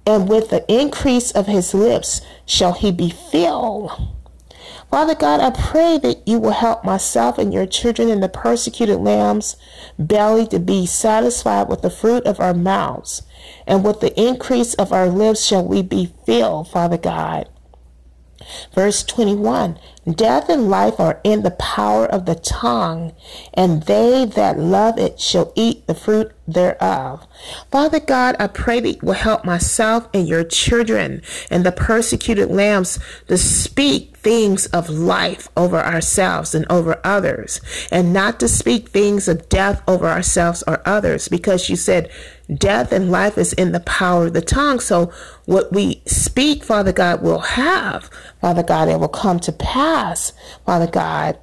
and 0.04 0.28
with 0.28 0.50
the 0.50 0.66
increase 0.68 1.30
of 1.32 1.46
his 1.46 1.76
lips 1.76 2.22
shall 2.44 2.74
he 2.74 2.92
be 2.92 3.12
filled. 3.12 3.92
Father 4.90 5.14
God, 5.14 5.40
I 5.40 5.52
pray 5.52 6.00
that 6.00 6.28
you 6.28 6.40
will 6.40 6.52
help 6.52 6.84
myself 6.84 7.38
and 7.38 7.54
your 7.54 7.68
children 7.68 8.10
and 8.10 8.22
the 8.22 8.28
persecuted 8.28 9.00
lamb's 9.00 9.56
belly 10.00 10.48
to 10.48 10.60
be 10.60 10.88
satisfied 10.88 11.70
with 11.70 11.84
the 11.84 11.92
fruit 11.92 12.26
of 12.26 12.40
our 12.40 12.56
mouths, 12.56 13.22
and 13.68 13.86
with 13.86 14.00
the 14.00 14.20
increase 14.20 14.74
of 14.74 14.92
our 14.92 15.08
lips 15.08 15.46
shall 15.46 15.64
we 15.64 15.84
be 15.84 16.12
filled, 16.26 16.68
Father 16.68 16.98
God. 16.98 17.48
Verse 18.74 19.04
21 19.04 19.78
Death 20.16 20.50
and 20.50 20.68
life 20.68 21.00
are 21.00 21.20
in 21.24 21.44
the 21.44 21.52
power 21.52 22.08
of 22.08 22.26
the 22.26 22.34
tongue, 22.34 23.14
and 23.54 23.84
they 23.84 24.26
that 24.26 24.58
love 24.58 24.98
it 24.98 25.20
shall 25.20 25.54
eat 25.56 25.86
the 25.86 25.94
fruit 25.94 26.32
thereof. 26.48 27.28
Father 27.70 28.00
God, 28.00 28.36
I 28.40 28.48
pray 28.48 28.80
that 28.80 28.90
you 28.90 29.00
will 29.04 29.14
help 29.14 29.46
myself 29.46 30.10
and 30.12 30.28
your 30.28 30.44
children 30.44 31.22
and 31.52 31.64
the 31.64 31.72
persecuted 31.72 32.50
lambs 32.50 32.98
to 33.28 33.38
speak 33.38 34.18
things 34.18 34.66
of 34.68 34.90
life 34.90 35.50
over 35.56 35.78
ourselves 35.78 36.56
and 36.56 36.66
over 36.68 37.00
others, 37.04 37.62
and 37.92 38.12
not 38.12 38.40
to 38.40 38.48
speak 38.48 38.90
things 38.90 39.28
of 39.28 39.50
death 39.50 39.84
over 39.88 40.08
ourselves 40.08 40.64
or 40.66 40.82
others, 40.84 41.28
because 41.28 41.70
you 41.70 41.76
said 41.76 42.10
death 42.56 42.92
and 42.92 43.12
life 43.12 43.38
is 43.38 43.54
in 43.54 43.72
the 43.72 43.80
power 43.82 44.28
of 44.28 44.34
the 44.34 44.42
tongue. 44.42 44.80
So 44.80 45.12
what 45.46 45.72
we 45.72 46.02
speak, 46.06 46.64
Father 46.64 46.92
God, 46.92 47.22
will 47.22 47.40
have, 47.40 48.10
Father 48.40 48.64
God, 48.64 48.90
it 48.90 49.00
will 49.00 49.08
come 49.08 49.40
to 49.42 49.52
pass, 49.52 50.34
Father 50.66 50.88
God. 50.88 51.38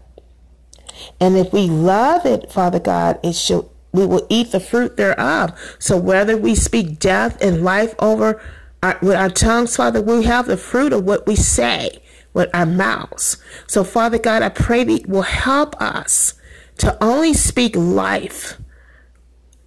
And 1.21 1.37
if 1.37 1.53
we 1.53 1.69
love 1.69 2.27
it, 2.27 2.51
Father 2.51 2.81
God, 2.81 3.19
it 3.23 3.35
shall 3.35 3.71
we 3.93 4.05
will 4.05 4.27
eat 4.29 4.53
the 4.53 4.61
fruit 4.61 4.97
thereof. 4.99 5.59
So 5.79 5.97
whether 5.97 6.37
we 6.37 6.55
speak 6.55 6.99
death 6.99 7.41
and 7.41 7.65
life 7.65 7.95
over 7.99 8.41
our, 8.83 8.99
with 9.01 9.17
our 9.17 9.31
tongues, 9.31 9.77
Father, 9.77 10.03
we 10.03 10.25
have 10.25 10.47
the 10.47 10.59
fruit 10.59 10.93
of 10.93 11.05
what 11.05 11.27
we 11.27 11.35
say 11.35 11.99
with 12.35 12.51
our 12.55 12.67
mouths. 12.67 13.39
So 13.67 13.85
Father 13.85 14.19
God, 14.19 14.43
I 14.43 14.51
pray 14.51 14.85
that 14.85 15.07
you 15.07 15.13
will 15.13 15.23
help 15.23 15.81
us 15.81 16.35
to 16.79 17.03
only 17.03 17.33
speak 17.33 17.75
life 17.75 18.59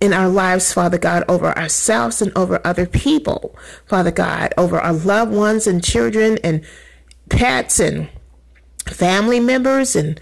in 0.02 0.14
our 0.14 0.28
lives, 0.28 0.74
Father 0.74 0.98
God, 0.98 1.24
over 1.30 1.56
ourselves 1.58 2.22
and 2.22 2.36
over 2.36 2.60
other 2.66 2.88
people, 2.88 3.56
Father 3.86 4.12
God, 4.12 4.52
over 4.58 4.80
our 4.80 4.94
loved 4.94 5.32
ones 5.32 5.68
and 5.68 5.84
children 5.84 6.40
and 6.44 6.66
pets 7.30 7.80
and 7.80 8.10
family 8.88 9.40
members 9.40 9.96
and 9.96 10.20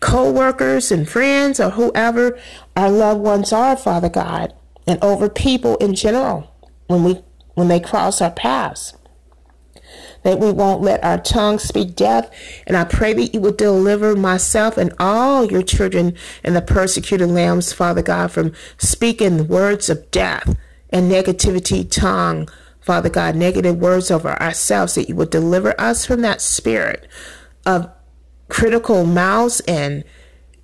co-workers 0.00 0.92
and 0.92 1.08
friends 1.08 1.58
or 1.58 1.70
whoever 1.70 2.38
our 2.76 2.90
loved 2.90 3.20
ones 3.20 3.52
are, 3.52 3.76
Father 3.76 4.08
God, 4.08 4.54
and 4.86 5.02
over 5.02 5.28
people 5.28 5.76
in 5.78 5.94
general 5.94 6.54
when 6.86 7.02
we 7.02 7.20
when 7.54 7.66
they 7.66 7.80
cross 7.80 8.22
our 8.22 8.30
paths. 8.30 8.94
That 10.28 10.40
we 10.40 10.52
won't 10.52 10.82
let 10.82 11.02
our 11.02 11.16
tongue 11.16 11.58
speak 11.58 11.96
death. 11.96 12.30
And 12.66 12.76
I 12.76 12.84
pray 12.84 13.14
that 13.14 13.32
you 13.32 13.40
would 13.40 13.56
deliver 13.56 14.14
myself 14.14 14.76
and 14.76 14.92
all 14.98 15.50
your 15.50 15.62
children 15.62 16.14
and 16.44 16.54
the 16.54 16.60
persecuted 16.60 17.30
lambs, 17.30 17.72
Father 17.72 18.02
God, 18.02 18.30
from 18.30 18.52
speaking 18.76 19.48
words 19.48 19.88
of 19.88 20.10
death 20.10 20.54
and 20.90 21.10
negativity 21.10 21.90
tongue, 21.90 22.46
Father 22.78 23.08
God, 23.08 23.36
negative 23.36 23.78
words 23.78 24.10
over 24.10 24.38
ourselves, 24.38 24.96
that 24.96 25.08
you 25.08 25.14
would 25.14 25.30
deliver 25.30 25.74
us 25.80 26.04
from 26.04 26.20
that 26.20 26.42
spirit 26.42 27.08
of 27.64 27.90
critical 28.48 29.06
mouths 29.06 29.60
and 29.60 30.04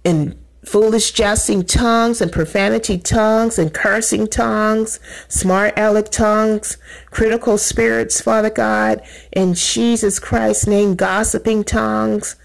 and 0.05 0.37
foolish 0.64 1.12
jesting 1.12 1.64
tongues 1.64 2.20
and 2.20 2.33
profanity 2.33 2.98
tongues 2.98 3.59
and 3.59 3.72
cursing 3.72 4.27
tongues, 4.27 4.98
smart 5.29 5.74
aleck 5.77 6.11
tongues, 6.11 6.77
critical 7.11 7.59
spirits, 7.59 8.20
Father 8.20 8.50
God, 8.50 9.03
in 9.33 9.55
Jesus 9.55 10.18
Christ's 10.18 10.66
name, 10.66 10.94
gossiping 10.94 11.64
tongues, 11.64 12.37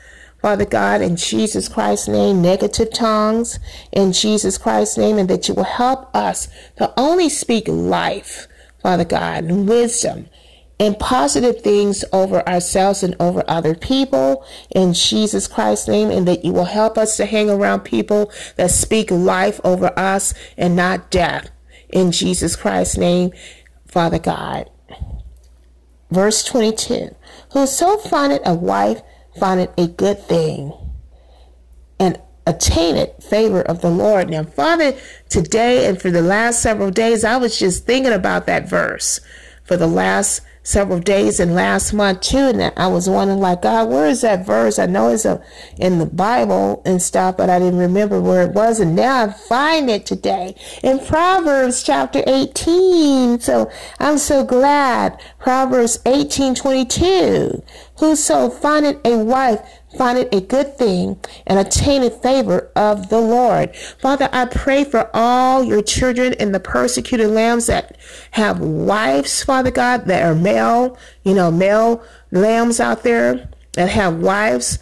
Father 0.42 0.66
God, 0.66 1.02
in 1.02 1.16
Jesus 1.16 1.68
Christ's 1.68 2.08
name, 2.08 2.42
negative 2.42 2.94
tongues, 2.94 3.60
in 3.92 4.14
Jesus 4.14 4.58
Christ's 4.58 4.98
name, 4.98 5.18
and 5.18 5.30
that 5.30 5.48
you 5.48 5.54
will 5.54 5.64
help 5.64 6.14
us 6.16 6.48
to 6.78 6.94
only 6.98 7.30
speak 7.30 7.68
life, 7.68 8.48
Father 8.82 9.06
God, 9.06 9.46
and 9.46 9.68
wisdom 9.68 10.30
and 10.80 10.98
positive 10.98 11.62
things 11.62 12.06
over 12.14 12.48
ourselves 12.48 13.04
and 13.04 13.16
over 13.20 13.44
other 13.48 13.76
people 13.76 14.46
in 14.70 14.94
Jesus 14.94 15.48
Christ's 15.48 15.88
name, 15.88 16.10
and 16.10 16.28
that 16.28 16.46
you 16.46 16.54
will 16.54 16.66
help 16.66 16.98
us 16.98 17.18
to 17.18 17.26
hang 17.26 17.50
around 17.50 17.82
people 17.82 18.32
that 18.56 18.72
speak 18.72 19.12
life 19.12 19.60
over 19.64 19.92
us 19.98 20.34
and 20.58 20.76
not 20.76 21.12
death 21.12 21.50
in 21.90 22.12
Jesus 22.12 22.56
Christ's 22.56 22.98
name, 22.98 23.32
Father 23.88 24.20
God. 24.20 24.70
Verse 26.10 26.44
22 26.44 27.16
Whoso 27.52 27.98
findeth 27.98 28.42
a 28.46 28.54
wife 28.54 29.02
findeth 29.38 29.72
a 29.78 29.88
good 29.88 30.20
thing 30.20 30.74
and 32.00 32.20
attaineth 32.48 33.24
favor 33.24 33.62
of 33.62 33.82
the 33.82 33.90
Lord. 33.90 34.30
Now, 34.30 34.44
Father, 34.44 34.98
today 35.30 35.88
and 35.88 36.02
for 36.02 36.10
the 36.10 36.22
last 36.22 36.62
several 36.62 36.90
days, 36.90 37.24
I 37.24 37.38
was 37.38 37.60
just 37.60 37.86
thinking 37.86 38.14
about 38.14 38.48
that 38.48 38.68
verse 38.68 39.20
for 39.64 39.78
the 39.78 39.88
last 39.88 40.42
several 40.70 41.00
days 41.00 41.40
and 41.40 41.56
last 41.56 41.94
month 41.94 42.22
too. 42.22 42.38
And 42.38 42.72
I 42.78 42.86
was 42.86 43.10
wondering, 43.10 43.40
like, 43.40 43.64
God, 43.64 43.90
where 43.90 44.08
is 44.08 44.22
that 44.22 44.46
verse? 44.46 44.78
I 44.78 44.86
know 44.86 45.10
it's 45.10 45.26
a, 45.26 45.42
in 45.78 45.98
the 45.98 46.06
Bible 46.06 46.84
and 46.86 47.02
stuff, 47.02 47.38
but 47.38 47.50
I 47.50 47.58
didn't 47.58 47.80
remember 47.80 48.22
where 48.22 48.44
it 48.44 48.54
was. 48.54 48.80
And 48.80 48.96
now 48.96 49.24
I 49.24 49.34
find 49.34 49.90
it 49.90 50.06
today 50.06 50.56
in 50.84 51.00
Proverbs 51.00 51.82
chapter 51.82 52.24
18. 52.28 53.40
So 53.40 53.72
I'm 54.00 54.20
so 54.20 54.44
glad. 54.44 55.20
Proverbs 55.40 56.00
18 56.06 56.54
22. 56.54 57.64
Whoso 57.98 58.50
findeth 58.52 59.04
a 59.04 59.18
wife 59.18 59.79
findeth 59.98 60.34
a 60.34 60.42
good 60.42 60.78
thing 60.78 61.20
and 61.48 61.60
attaineth 61.60 62.22
favor 62.22 62.72
of 62.76 63.10
the 63.10 63.20
Lord. 63.20 63.76
Father, 63.76 64.30
I 64.32 64.46
pray 64.46 64.84
for 64.84 65.10
all 65.14 65.64
your 65.64 65.82
children 65.82 66.34
and 66.40 66.54
the 66.54 66.60
persecuted 66.60 67.30
lambs 67.30 67.68
that 67.68 67.98
have 68.32 68.60
wives, 68.60 69.44
Father 69.44 69.72
God, 69.72 70.06
that 70.06 70.24
are 70.24 70.36
male, 70.36 70.98
you 71.24 71.34
know, 71.34 71.52
male 71.52 72.04
lambs 72.32 72.80
out 72.80 73.04
there 73.04 73.50
that 73.74 73.90
have 73.90 74.20
wives 74.20 74.80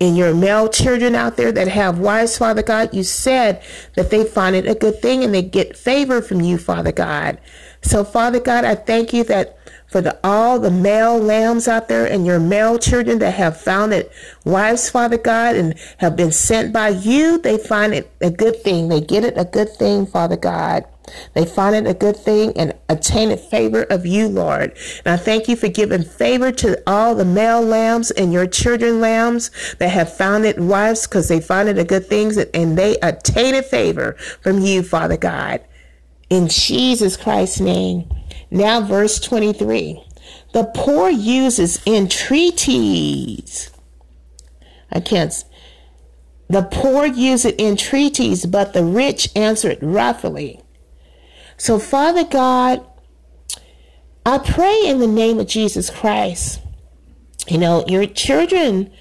and 0.00 0.16
your 0.16 0.34
male 0.34 0.68
children 0.68 1.14
out 1.14 1.36
there 1.36 1.50
that 1.52 1.68
have 1.68 1.98
wives, 1.98 2.38
Father 2.38 2.62
God, 2.62 2.94
you 2.94 3.02
said 3.02 3.62
that 3.94 4.10
they 4.10 4.24
find 4.24 4.54
it 4.54 4.68
a 4.68 4.74
good 4.74 5.02
thing 5.02 5.24
and 5.24 5.34
they 5.34 5.42
get 5.42 5.76
favor 5.76 6.22
from 6.22 6.40
you, 6.40 6.58
Father 6.58 6.92
God. 6.92 7.38
So, 7.82 8.04
Father 8.04 8.40
God, 8.40 8.64
I 8.64 8.74
thank 8.74 9.12
you 9.12 9.24
that 9.24 9.58
for 9.88 10.00
the 10.00 10.18
all 10.22 10.58
the 10.58 10.70
male 10.70 11.18
lambs 11.18 11.66
out 11.66 11.88
there 11.88 12.06
and 12.06 12.26
your 12.26 12.38
male 12.38 12.78
children 12.78 13.18
that 13.20 13.32
have 13.32 13.60
found 13.60 13.92
it 13.92 14.12
wives, 14.44 14.90
Father 14.90 15.18
God, 15.18 15.56
and 15.56 15.74
have 15.96 16.14
been 16.14 16.32
sent 16.32 16.72
by 16.72 16.90
you, 16.90 17.38
they 17.38 17.56
find 17.56 17.94
it 17.94 18.10
a 18.20 18.30
good 18.30 18.62
thing. 18.62 18.88
They 18.88 19.00
get 19.00 19.24
it 19.24 19.34
a 19.36 19.44
good 19.44 19.70
thing, 19.70 20.06
Father 20.06 20.36
God. 20.36 20.84
They 21.34 21.44
find 21.44 21.74
it 21.74 21.86
a 21.86 21.94
good 21.94 22.16
thing 22.16 22.52
and 22.56 22.74
attain 22.88 23.30
a 23.30 23.36
favor 23.36 23.82
of 23.84 24.06
you, 24.06 24.28
Lord. 24.28 24.76
And 25.04 25.14
I 25.14 25.16
thank 25.16 25.48
you 25.48 25.56
for 25.56 25.68
giving 25.68 26.02
favor 26.02 26.52
to 26.52 26.82
all 26.86 27.14
the 27.14 27.24
male 27.24 27.62
lambs 27.62 28.10
and 28.10 28.32
your 28.32 28.46
children 28.46 29.00
lambs 29.00 29.50
that 29.78 29.90
have 29.90 30.14
found 30.14 30.44
it 30.44 30.58
wives 30.58 31.06
because 31.06 31.28
they 31.28 31.40
find 31.40 31.68
it 31.68 31.78
a 31.78 31.84
good 31.84 32.06
thing 32.06 32.32
and 32.54 32.76
they 32.76 32.98
attain 32.98 33.54
a 33.54 33.62
favor 33.62 34.12
from 34.42 34.60
you, 34.60 34.82
Father 34.82 35.16
God. 35.16 35.62
In 36.30 36.48
Jesus 36.48 37.16
Christ's 37.16 37.60
name. 37.60 38.08
Now, 38.50 38.80
verse 38.80 39.20
23. 39.20 40.02
The 40.52 40.70
poor 40.74 41.10
uses 41.10 41.84
entreaties. 41.86 43.70
I 44.90 45.00
can't. 45.00 45.32
The 46.48 46.62
poor 46.62 47.04
use 47.04 47.44
it 47.44 47.60
entreaties, 47.60 48.46
but 48.46 48.72
the 48.72 48.84
rich 48.84 49.30
answer 49.36 49.70
it 49.70 49.78
roughly. 49.82 50.62
So, 51.58 51.80
Father 51.80 52.24
God, 52.24 52.86
I 54.24 54.38
pray 54.38 54.82
in 54.84 55.00
the 55.00 55.08
name 55.08 55.40
of 55.40 55.48
Jesus 55.48 55.90
Christ. 55.90 56.62
You 57.48 57.58
know, 57.58 57.84
your 57.88 58.06
children 58.06 58.92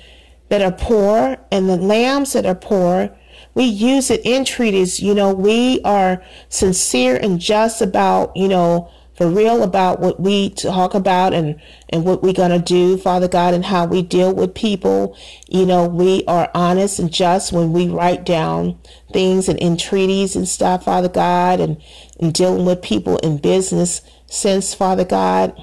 that 0.49 0.63
are 0.63 0.71
poor 0.71 1.37
and 1.51 1.69
the 1.69 1.77
lambs 1.77 2.33
that 2.33 2.47
are 2.47 2.55
poor, 2.55 3.15
we 3.53 3.65
use 3.65 4.09
it 4.09 4.25
entreaties. 4.25 4.99
You 4.99 5.13
know, 5.13 5.33
we 5.33 5.81
are 5.83 6.23
sincere 6.49 7.15
and 7.17 7.39
just 7.39 7.79
about, 7.79 8.35
you 8.35 8.47
know, 8.47 8.89
for 9.13 9.27
real 9.27 9.61
about 9.61 9.99
what 9.99 10.19
we 10.19 10.49
talk 10.51 10.95
about 10.95 11.33
and, 11.33 11.59
and 11.89 12.05
what 12.05 12.23
we're 12.23 12.33
going 12.33 12.51
to 12.51 12.59
do, 12.59 12.97
Father 12.97 13.27
God, 13.27 13.53
and 13.53 13.65
how 13.65 13.85
we 13.85 14.01
deal 14.01 14.33
with 14.33 14.55
people. 14.55 15.15
You 15.47 15.65
know, 15.65 15.87
we 15.87 16.23
are 16.25 16.49
honest 16.55 16.97
and 16.99 17.11
just 17.11 17.51
when 17.51 17.71
we 17.71 17.87
write 17.87 18.25
down 18.25 18.79
things 19.11 19.47
and 19.47 19.61
entreaties 19.61 20.35
and 20.35 20.47
stuff, 20.47 20.85
Father 20.85 21.09
God, 21.09 21.59
and, 21.59 21.81
and 22.19 22.33
dealing 22.33 22.65
with 22.65 22.81
people 22.81 23.17
in 23.19 23.37
business 23.37 24.01
sense, 24.27 24.73
Father 24.73 25.05
God. 25.05 25.59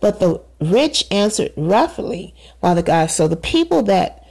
But 0.00 0.20
the 0.20 0.40
rich 0.60 1.06
answered 1.10 1.52
roughly, 1.56 2.34
Father 2.60 2.82
God. 2.82 3.06
So 3.06 3.28
the 3.28 3.36
people 3.36 3.82
that 3.84 4.24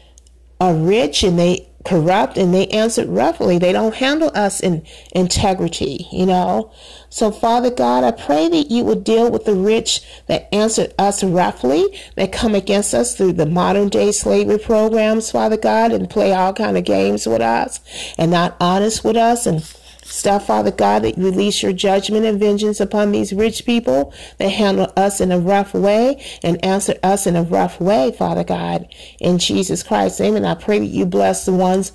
are 0.59 0.73
rich 0.73 1.23
and 1.23 1.39
they 1.39 1.68
corrupt 1.85 2.37
and 2.37 2.53
they 2.53 2.67
answered 2.67 3.07
roughly. 3.07 3.57
They 3.57 3.71
don't 3.71 3.95
handle 3.95 4.31
us 4.35 4.59
in 4.59 4.85
integrity, 5.11 6.07
you 6.11 6.25
know. 6.25 6.71
So, 7.09 7.31
Father 7.31 7.71
God, 7.71 8.03
I 8.03 8.11
pray 8.11 8.47
that 8.49 8.69
you 8.69 8.83
would 8.83 9.03
deal 9.03 9.31
with 9.31 9.45
the 9.45 9.55
rich 9.55 10.01
that 10.27 10.53
answered 10.53 10.93
us 10.99 11.23
roughly, 11.23 11.85
that 12.15 12.31
come 12.31 12.53
against 12.53 12.93
us 12.93 13.15
through 13.15 13.33
the 13.33 13.45
modern 13.45 13.89
day 13.89 14.11
slavery 14.11 14.59
programs, 14.59 15.31
Father 15.31 15.57
God, 15.57 15.91
and 15.91 16.09
play 16.09 16.33
all 16.33 16.53
kind 16.53 16.77
of 16.77 16.83
games 16.83 17.25
with 17.25 17.41
us 17.41 17.79
and 18.17 18.29
not 18.29 18.55
honest 18.59 19.03
with 19.03 19.17
us 19.17 19.45
and 19.45 19.63
stuff, 20.09 20.47
Father 20.47 20.71
God, 20.71 21.03
that 21.03 21.17
you 21.17 21.25
release 21.25 21.61
your 21.61 21.73
judgment 21.73 22.25
and 22.25 22.39
vengeance 22.39 22.79
upon 22.79 23.11
these 23.11 23.31
rich 23.31 23.65
people 23.65 24.13
that 24.37 24.49
handle 24.49 24.91
us 24.97 25.21
in 25.21 25.31
a 25.31 25.39
rough 25.39 25.73
way 25.73 26.23
and 26.43 26.63
answer 26.63 26.95
us 27.03 27.27
in 27.27 27.35
a 27.35 27.43
rough 27.43 27.79
way, 27.79 28.11
Father 28.11 28.43
God, 28.43 28.87
in 29.19 29.37
Jesus 29.37 29.83
Christ's 29.83 30.19
name. 30.19 30.35
And 30.35 30.47
I 30.47 30.55
pray 30.55 30.79
that 30.79 30.85
you 30.85 31.05
bless 31.05 31.45
the 31.45 31.53
ones 31.53 31.91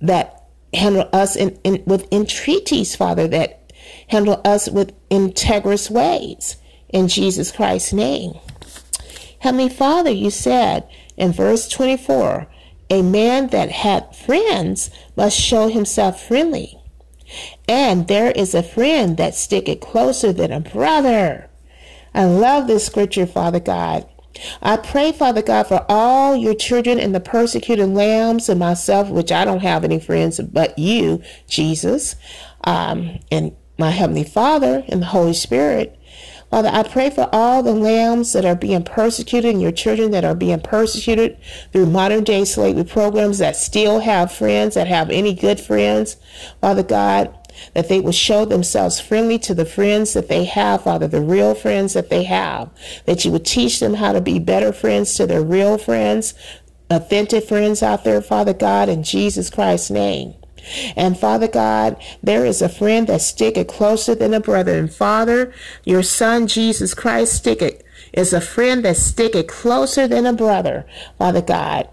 that 0.00 0.44
handle 0.72 1.08
us 1.12 1.36
in, 1.36 1.58
in 1.64 1.82
with 1.86 2.10
entreaties, 2.12 2.94
Father, 2.94 3.26
that 3.28 3.72
handle 4.08 4.40
us 4.44 4.68
with 4.68 4.94
integrous 5.10 5.90
ways 5.90 6.56
in 6.88 7.08
Jesus 7.08 7.50
Christ's 7.50 7.92
name. 7.92 8.38
Heavenly 9.40 9.68
Father, 9.68 10.10
you 10.10 10.30
said 10.30 10.88
In 11.16 11.32
verse 11.32 11.68
24, 11.68 12.46
a 12.90 13.02
man 13.02 13.48
that 13.48 13.70
had 13.70 14.14
friends 14.14 14.90
must 15.16 15.38
show 15.38 15.68
himself 15.68 16.22
friendly. 16.22 16.75
And 17.68 18.06
there 18.08 18.30
is 18.30 18.54
a 18.54 18.62
friend 18.62 19.16
that 19.16 19.34
sticketh 19.34 19.80
closer 19.80 20.32
than 20.32 20.52
a 20.52 20.60
brother. 20.60 21.48
I 22.14 22.24
love 22.24 22.66
this 22.66 22.86
scripture, 22.86 23.26
Father 23.26 23.60
God. 23.60 24.08
I 24.62 24.76
pray, 24.76 25.12
Father 25.12 25.42
God, 25.42 25.66
for 25.66 25.84
all 25.88 26.36
your 26.36 26.54
children 26.54 27.00
and 27.00 27.14
the 27.14 27.20
persecuted 27.20 27.88
lambs 27.88 28.48
and 28.48 28.60
myself, 28.60 29.08
which 29.08 29.32
I 29.32 29.44
don't 29.44 29.60
have 29.60 29.84
any 29.84 29.98
friends 29.98 30.40
but 30.40 30.78
you, 30.78 31.22
Jesus, 31.48 32.16
um, 32.64 33.18
and 33.30 33.56
my 33.78 33.90
Heavenly 33.90 34.24
Father 34.24 34.84
and 34.88 35.02
the 35.02 35.06
Holy 35.06 35.34
Spirit. 35.34 35.98
Father, 36.50 36.70
I 36.72 36.84
pray 36.84 37.10
for 37.10 37.28
all 37.32 37.62
the 37.62 37.74
lambs 37.74 38.32
that 38.32 38.44
are 38.44 38.54
being 38.54 38.84
persecuted 38.84 39.52
and 39.52 39.60
your 39.60 39.72
children 39.72 40.12
that 40.12 40.24
are 40.24 40.34
being 40.34 40.60
persecuted 40.60 41.36
through 41.72 41.86
modern 41.86 42.22
day 42.22 42.44
slavery 42.44 42.84
programs 42.84 43.38
that 43.38 43.56
still 43.56 43.98
have 44.00 44.32
friends, 44.32 44.74
that 44.74 44.86
have 44.86 45.10
any 45.10 45.34
good 45.34 45.58
friends. 45.58 46.16
Father 46.60 46.84
God, 46.84 47.35
that 47.74 47.88
they 47.88 48.00
will 48.00 48.12
show 48.12 48.44
themselves 48.44 49.00
friendly 49.00 49.38
to 49.40 49.54
the 49.54 49.64
friends 49.64 50.12
that 50.12 50.28
they 50.28 50.44
have, 50.44 50.84
Father, 50.84 51.08
the 51.08 51.20
real 51.20 51.54
friends 51.54 51.92
that 51.94 52.10
they 52.10 52.24
have, 52.24 52.70
that 53.04 53.24
you 53.24 53.32
would 53.32 53.44
teach 53.44 53.80
them 53.80 53.94
how 53.94 54.12
to 54.12 54.20
be 54.20 54.38
better 54.38 54.72
friends 54.72 55.14
to 55.14 55.26
their 55.26 55.42
real 55.42 55.78
friends, 55.78 56.34
authentic 56.90 57.44
friends 57.44 57.82
out 57.82 58.04
there, 58.04 58.22
Father 58.22 58.54
God, 58.54 58.88
in 58.88 59.02
Jesus 59.02 59.50
Christ's 59.50 59.90
name. 59.90 60.34
And 60.96 61.18
Father 61.18 61.48
God, 61.48 61.96
there 62.22 62.44
is 62.44 62.60
a 62.60 62.68
friend 62.68 63.06
that 63.06 63.20
sticketh 63.20 63.68
closer 63.68 64.14
than 64.14 64.34
a 64.34 64.40
brother. 64.40 64.76
And 64.76 64.92
Father, 64.92 65.52
your 65.84 66.02
Son 66.02 66.46
Jesus 66.46 66.94
Christ 66.94 67.34
sticketh 67.34 67.82
is 68.12 68.32
a 68.32 68.40
friend 68.40 68.84
that 68.84 68.96
sticketh 68.96 69.46
closer 69.46 70.08
than 70.08 70.26
a 70.26 70.32
brother, 70.32 70.86
Father 71.18 71.42
God. 71.42 71.88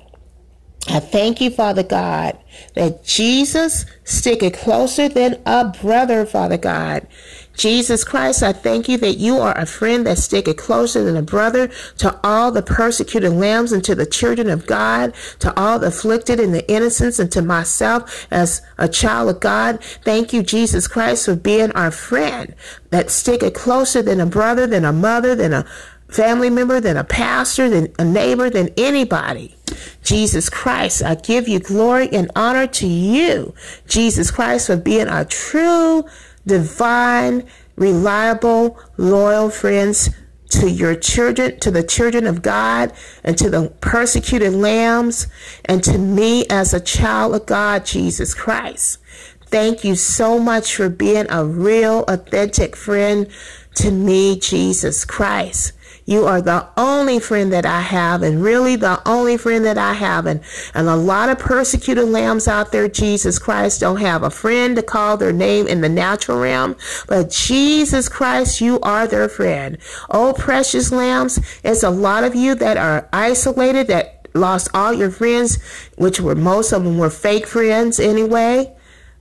I 0.89 0.99
thank 0.99 1.39
you, 1.39 1.49
Father 1.49 1.83
God, 1.83 2.37
that 2.75 3.05
Jesus 3.05 3.85
sticketh 4.03 4.59
closer 4.59 5.07
than 5.07 5.41
a 5.45 5.73
brother, 5.81 6.25
Father 6.25 6.57
God. 6.57 7.07
Jesus 7.55 8.03
Christ, 8.03 8.43
I 8.43 8.51
thank 8.51 8.89
you 8.89 8.97
that 8.97 9.17
you 9.17 9.37
are 9.37 9.57
a 9.57 9.65
friend 9.65 10.05
that 10.07 10.17
sticketh 10.17 10.57
closer 10.57 11.03
than 11.03 11.15
a 11.15 11.21
brother 11.21 11.69
to 11.99 12.19
all 12.23 12.51
the 12.51 12.63
persecuted 12.63 13.31
lambs 13.31 13.71
and 13.71 13.83
to 13.85 13.95
the 13.95 14.05
children 14.05 14.49
of 14.49 14.65
God, 14.65 15.13
to 15.39 15.57
all 15.57 15.79
the 15.79 15.87
afflicted 15.87 16.39
and 16.39 16.53
the 16.53 16.69
innocents 16.69 17.19
and 17.19 17.31
to 17.31 17.41
myself 17.41 18.27
as 18.31 18.61
a 18.77 18.89
child 18.89 19.29
of 19.29 19.39
God. 19.39 19.81
Thank 20.03 20.33
you, 20.33 20.43
Jesus 20.43 20.87
Christ, 20.87 21.25
for 21.25 21.35
being 21.35 21.71
our 21.73 21.91
friend 21.91 22.55
that 22.89 23.09
sticketh 23.09 23.53
closer 23.53 24.01
than 24.01 24.19
a 24.19 24.25
brother, 24.25 24.67
than 24.67 24.83
a 24.83 24.93
mother, 24.93 25.35
than 25.35 25.53
a 25.53 25.65
family 26.13 26.49
member, 26.49 26.79
than 26.79 26.97
a 26.97 27.03
pastor, 27.03 27.69
than 27.69 27.93
a 27.99 28.05
neighbor, 28.05 28.49
than 28.49 28.69
anybody. 28.77 29.55
Jesus 30.03 30.49
Christ, 30.49 31.03
I 31.03 31.15
give 31.15 31.47
you 31.47 31.59
glory 31.59 32.09
and 32.11 32.29
honor 32.35 32.67
to 32.67 32.87
you, 32.87 33.53
Jesus 33.87 34.29
Christ, 34.29 34.67
for 34.67 34.77
being 34.77 35.07
our 35.07 35.25
true, 35.25 36.05
divine, 36.45 37.47
reliable, 37.75 38.79
loyal 38.97 39.49
friends 39.49 40.09
to 40.49 40.69
your 40.69 40.95
children, 40.95 41.59
to 41.59 41.71
the 41.71 41.83
children 41.83 42.27
of 42.27 42.43
God, 42.43 42.93
and 43.23 43.37
to 43.39 43.49
the 43.49 43.69
persecuted 43.81 44.53
lambs, 44.53 45.27
and 45.65 45.83
to 45.83 45.97
me 45.97 46.45
as 46.49 46.73
a 46.73 46.79
child 46.79 47.33
of 47.33 47.45
God, 47.47 47.85
Jesus 47.85 48.35
Christ. 48.35 48.99
Thank 49.47 49.83
you 49.83 49.95
so 49.95 50.39
much 50.39 50.75
for 50.75 50.89
being 50.89 51.25
a 51.29 51.45
real, 51.45 52.03
authentic 52.07 52.75
friend 52.75 53.27
to 53.75 53.91
me, 53.91 54.39
Jesus 54.39 55.05
Christ. 55.05 55.73
You 56.05 56.25
are 56.25 56.41
the 56.41 56.67
only 56.75 57.19
friend 57.19 57.51
that 57.53 57.65
I 57.65 57.81
have, 57.81 58.23
and 58.23 58.43
really 58.43 58.75
the 58.75 59.01
only 59.07 59.37
friend 59.37 59.65
that 59.65 59.77
I 59.77 59.93
have. 59.93 60.25
And, 60.25 60.41
and 60.73 60.87
a 60.87 60.95
lot 60.95 61.29
of 61.29 61.39
persecuted 61.39 62.09
lambs 62.09 62.47
out 62.47 62.71
there, 62.71 62.87
Jesus 62.87 63.39
Christ, 63.39 63.81
don't 63.81 64.01
have 64.01 64.23
a 64.23 64.29
friend 64.29 64.75
to 64.75 64.83
call 64.83 65.17
their 65.17 65.33
name 65.33 65.67
in 65.67 65.81
the 65.81 65.89
natural 65.89 66.39
realm. 66.39 66.75
But 67.07 67.29
Jesus 67.29 68.09
Christ, 68.09 68.61
you 68.61 68.79
are 68.81 69.07
their 69.07 69.29
friend. 69.29 69.77
Oh, 70.09 70.33
precious 70.37 70.91
lambs, 70.91 71.39
it's 71.63 71.83
a 71.83 71.89
lot 71.89 72.23
of 72.23 72.35
you 72.35 72.55
that 72.55 72.77
are 72.77 73.07
isolated, 73.13 73.87
that 73.87 74.27
lost 74.33 74.69
all 74.73 74.93
your 74.93 75.11
friends, 75.11 75.61
which 75.97 76.19
were 76.19 76.35
most 76.35 76.71
of 76.71 76.83
them 76.83 76.97
were 76.97 77.09
fake 77.09 77.47
friends 77.47 77.99
anyway, 77.99 78.75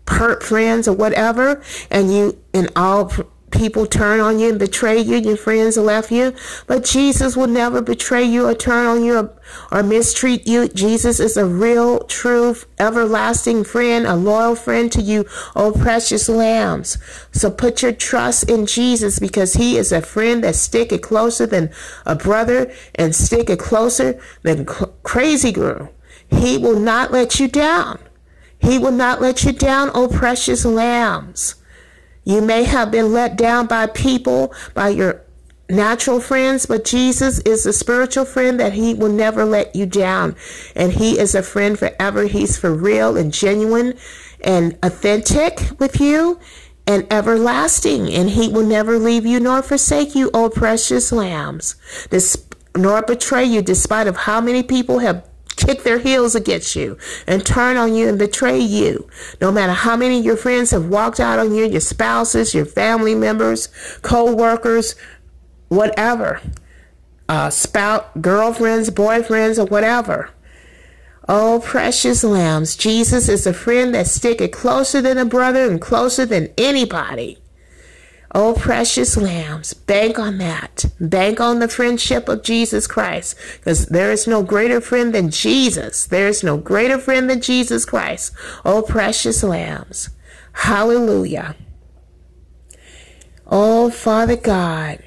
perp 0.07 0.43
friends 0.43 0.89
or 0.89 0.95
whatever. 0.95 1.63
And 1.91 2.13
you, 2.13 2.39
in 2.53 2.69
all 2.75 3.13
people 3.53 3.87
turn 3.87 4.21
on 4.21 4.39
you 4.39 4.49
and 4.49 4.59
betray 4.59 4.99
you, 5.01 5.17
your 5.17 5.37
friends 5.37 5.77
left 5.77 6.11
you, 6.11 6.35
but 6.67 6.85
Jesus 6.85 7.37
will 7.37 7.47
never 7.47 7.81
betray 7.81 8.25
you 8.25 8.47
or 8.47 8.55
turn 8.55 8.87
on 8.87 9.05
you 9.05 9.17
or, 9.19 9.39
or, 9.71 9.83
mistreat 9.83 10.47
you. 10.47 10.69
Jesus 10.69 11.21
is 11.21 11.37
a 11.37 11.47
real, 11.47 12.01
true, 12.05 12.57
everlasting 12.79 13.65
friend, 13.65 14.07
a 14.07 14.17
loyal 14.17 14.57
friend 14.57 14.91
to 14.93 15.01
you, 15.01 15.27
oh 15.55 15.73
precious 15.73 16.29
lambs. 16.29 16.99
So 17.33 17.51
put 17.51 17.83
your 17.83 17.93
trust 17.93 18.51
in 18.51 18.67
Jesus 18.67 19.19
because 19.19 19.55
he 19.55 19.77
is 19.77 19.93
a 19.93 20.01
friend 20.03 20.43
that 20.43 20.57
stick 20.57 20.91
it 20.91 21.03
closer 21.03 21.47
than 21.47 21.71
a 22.07 22.17
brother 22.17 22.73
and 22.95 23.15
stick 23.15 23.51
it 23.51 23.59
closer 23.59 24.21
than 24.43 24.65
crazy 24.65 25.53
girl. 25.53 25.93
He 26.31 26.57
will 26.57 26.81
not 26.81 27.13
let 27.13 27.39
you 27.39 27.47
down. 27.47 27.99
He 28.59 28.79
will 28.79 28.93
not 28.93 29.21
let 29.21 29.45
you 29.45 29.53
down, 29.53 29.91
oh 29.93 30.09
precious 30.09 30.65
lambs. 30.65 31.57
You 32.25 32.41
may 32.41 32.65
have 32.65 32.91
been 32.91 33.13
let 33.13 33.37
down 33.37 33.67
by 33.67 33.87
people, 33.87 34.55
by 34.75 34.91
your 34.91 35.23
natural 35.69 36.21
friends, 36.21 36.67
but 36.67 36.85
Jesus 36.85 37.41
is 37.41 37.67
a 37.67 37.73
spiritual 37.73 38.25
friend 38.25 38.61
that 38.61 38.75
he 38.75 38.95
will 38.95 39.13
never 39.13 39.45
let 39.45 39.75
you 39.75 39.87
down. 39.87 40.37
And 40.77 40.93
he 40.93 41.19
is 41.19 41.35
a 41.35 41.43
friend 41.43 41.79
forever. 41.79 42.25
He's 42.25 42.59
for 42.59 42.73
real 42.73 43.17
and 43.17 43.33
genuine 43.33 43.95
and 44.43 44.79
authentic 44.83 45.61
with 45.79 46.01
you 46.01 46.39
and 46.87 47.07
everlasting. 47.11 48.13
And 48.13 48.31
he 48.31 48.49
will 48.49 48.67
never 48.67 48.99
leave 48.99 49.27
you 49.27 49.41
nor 49.41 49.63
forsake 49.63 50.15
you, 50.15 50.31
O 50.35 50.51
precious 50.51 51.11
lambs, 51.11 51.77
nor 52.77 53.03
betray 53.03 53.45
you 53.45 53.63
despite 53.63 54.07
of 54.07 54.17
how 54.17 54.41
many 54.41 54.63
people 54.63 54.99
have 55.01 55.27
kick 55.65 55.83
their 55.83 55.99
heels 55.99 56.35
against 56.35 56.77
you 56.77 56.99
and 57.27 57.45
turn 57.45 57.77
on 57.77 57.95
you 57.95 58.09
and 58.09 58.19
betray 58.19 58.59
you. 58.59 59.09
No 59.41 59.53
matter 59.53 59.73
how 59.73 59.97
many 59.97 60.19
of 60.19 60.25
your 60.25 60.37
friends 60.37 60.71
have 60.71 60.87
walked 60.87 61.21
out 61.21 61.39
on 61.39 61.55
you, 61.55 61.65
your 61.65 61.81
spouses, 61.81 62.55
your 62.55 62.65
family 62.65 63.15
members, 63.15 63.69
co-workers, 64.03 64.95
whatever, 65.69 66.41
uh, 67.29 67.51
spout, 67.51 68.21
girlfriends, 68.21 68.91
boyfriends, 68.91 69.59
or 69.59 69.67
whatever. 69.67 70.31
Oh, 71.29 71.63
precious 71.65 72.25
lambs, 72.25 72.77
Jesus 72.77 73.29
is 73.29 73.47
a 73.47 73.55
friend 73.55 73.95
that 73.95 74.09
sticketh 74.09 74.51
closer 74.51 75.01
than 75.01 75.19
a 75.19 75.25
brother 75.25 75.71
and 75.71 75.81
closer 75.81 76.27
than 76.27 76.53
anybody. 76.59 77.42
Oh, 78.35 78.55
precious 78.59 79.19
lambs, 79.19 79.75
bank 79.75 80.19
on 80.19 80.39
that. 80.39 80.87
Bank 80.99 81.39
on 81.39 81.59
the 81.59 81.69
friendship 81.69 82.31
of 82.31 82.43
Jesus 82.43 82.87
Christ 82.87 83.37
because 83.59 83.87
there 83.87 84.11
is 84.11 84.27
no 84.27 84.43
greater 84.43 84.81
friend 84.81 85.15
than 85.15 85.31
Jesus. 85.31 86.07
There 86.07 86.29
is 86.29 86.43
no 86.43 86.57
greater 86.57 86.99
friend 86.99 87.29
than 87.29 87.43
Jesus 87.43 87.85
Christ. 87.85 88.33
Oh, 88.65 88.81
precious 88.81 89.43
lambs. 89.43 90.09
Hallelujah. 90.53 91.57
Oh, 93.47 93.91
Father 93.91 94.37
God. 94.37 95.03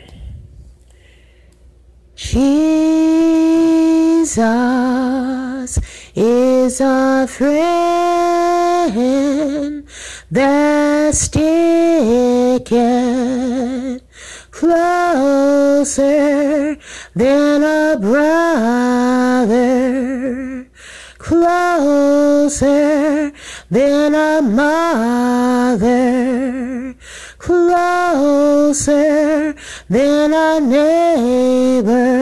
Jesus 2.13 2.59
is 6.15 6.79
a 6.79 7.27
friend 7.27 7.75
that 10.31 11.13
sticketh 11.13 12.71
closer 14.49 16.77
than 17.13 17.63
a 17.63 17.97
brother, 17.99 19.55
closer 21.17 23.33
than 23.69 24.15
a 24.15 24.41
mother, 24.41 25.95
closer 27.37 29.53
than 29.89 30.33
a 30.33 30.61
neighbor, 30.61 32.15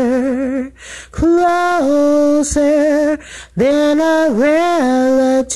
closer 1.12 3.20
than 3.56 4.02
a 4.02 4.30
relative, 4.32 5.54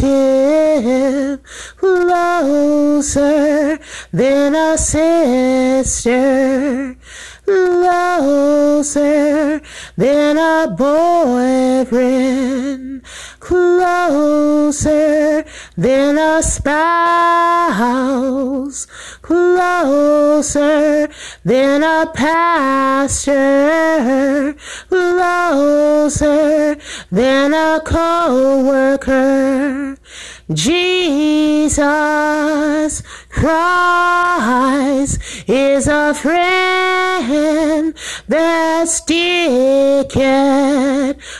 closer 1.77 3.79
than 4.13 4.55
a 4.55 4.77
sister, 4.77 6.95
closer 7.45 8.39
than 9.95 10.37
a 10.37 10.67
boyfriend, 10.77 13.01
closer 13.47 15.45
than 15.77 16.17
a 16.17 16.43
spouse, 16.43 17.77
closer 19.21 21.07
than 21.45 21.81
a 21.81 22.11
pastor, 22.13 23.33
closer 24.89 26.75
than 27.09 27.53
a 27.53 27.79
co-worker. 27.85 29.95
Jesus 30.51 31.77
Christ 33.29 35.21
is 35.47 35.87
a 35.87 36.13
friend 36.13 37.93
that's 38.27 38.95
sticketh 38.95 40.27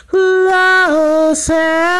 closer 0.07 1.96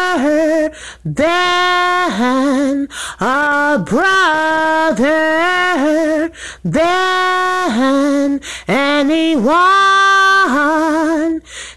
than 1.04 2.88
a 3.20 3.84
brother 3.86 5.08
than 6.64 8.40
anyone. 8.66 9.88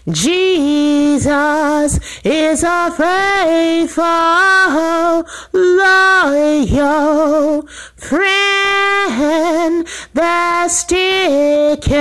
Jesus 0.08 1.98
is 2.24 2.62
a 2.64 2.90
faithful, 2.90 4.04
loyal 5.52 6.92
friend 7.96 9.86
that 10.14 10.68
sticketh 10.70 11.92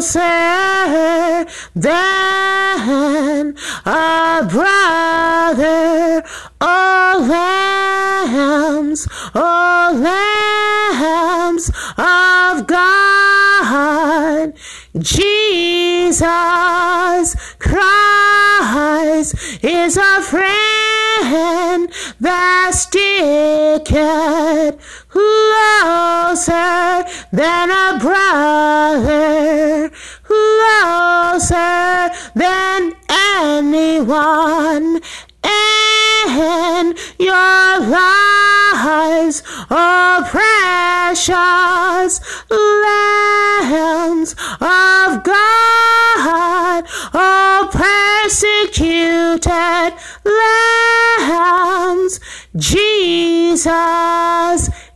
closer 0.00 1.44
than 1.76 3.54
a 3.84 4.48
brother. 4.50 6.24
Oh, 6.58 7.26
lambs, 7.28 9.06
oh, 9.34 9.92
lambs 10.02 11.70
of 11.98 12.66
God. 12.66 14.54
Jesus 14.98 16.24
Christ 17.58 19.34
is 19.62 19.96
a 19.98 20.22
friend 20.22 20.69
that 22.20 22.70
sticketh 22.72 23.90
closer 25.08 27.04
than 27.32 27.70
a 27.70 27.98
brother, 28.00 29.90
closer 30.24 32.10
than 32.34 32.94
anyone. 33.08 35.00
And 36.28 36.98
your 37.18 37.80
lives 37.88 39.42
are 39.70 40.22
precious 40.24 42.20
lambs 42.50 44.32
of 44.60 45.24
God, 45.24 46.84
all 47.14 47.68
persecuted 47.68 49.94
lambs. 50.24 52.20
Jesus 52.56 53.70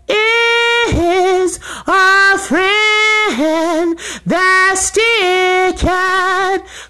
is 0.08 1.58
a 1.86 2.38
friend 2.38 3.98
that 4.26 4.74
sticketh 4.76 5.84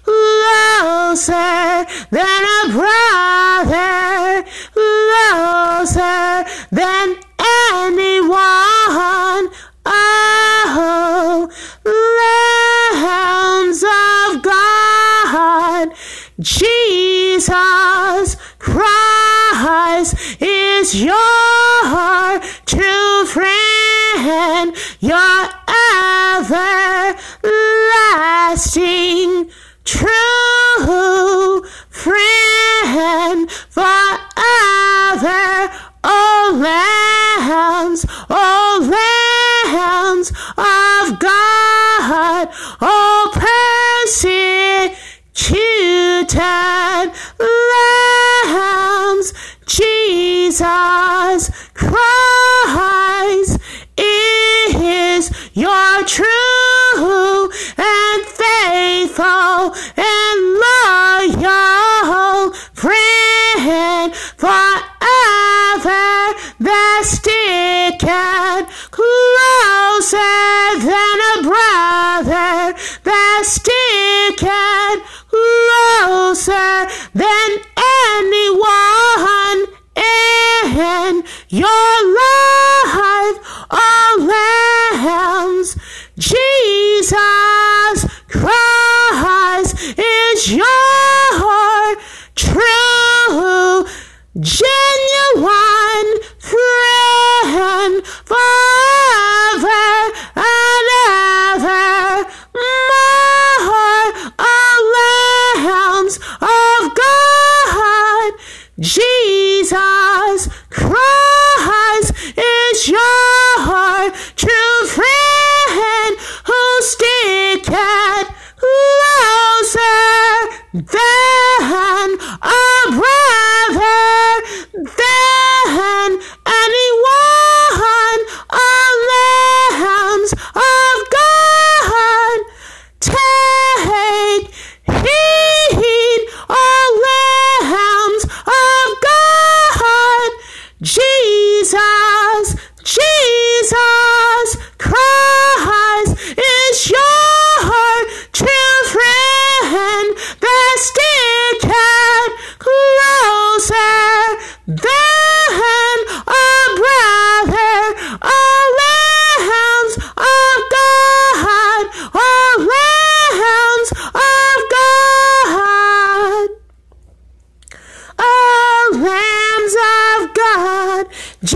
closer 0.03 1.85
than 2.11 2.43
a 2.57 2.69
brother, 2.71 4.43
closer 4.73 6.45
than 6.71 7.15
anyone. 7.77 9.49
Oh, 9.87 11.47
lambs 12.95 13.83
of 13.83 14.41
God, 14.41 15.93
Jesus 16.39 18.35
Christ 18.57 20.15
is 20.41 21.03
your 21.03 22.39
true 22.65 23.04
your 24.99 25.49
everlasting 28.05 29.49
true 29.83 31.63
friend 31.89 33.51
forever. 33.69 34.11
Oh, 36.07 36.51
lambs, 36.61 38.05
oh, 38.29 38.79
lambs 39.65 40.29
of 40.57 41.19
God, 41.19 42.49
oh, 42.81 43.31
persecuted 44.05 44.45
lambs, 48.45 49.33
Jesus 49.65 51.49
Christ 51.73 52.14
is 55.55 55.61
your 55.61 56.03
true 56.05 57.49
and 57.77 58.25
faithful 58.25 59.73
and 59.95 60.59
loyal 61.33 62.51
friend 62.73 64.13
forever 64.35 64.83
that 66.59 67.01
sticketh 67.03 68.67
closer 68.91 70.35
than 70.79 71.19
a 71.31 71.41
brother 71.43 72.73
that 73.03 73.43
sticketh 73.45 75.01
closer 75.29 76.87
than 77.13 77.59
anyone 78.09 79.59
in 79.95 81.23
your 81.49 81.94
your 90.47 90.74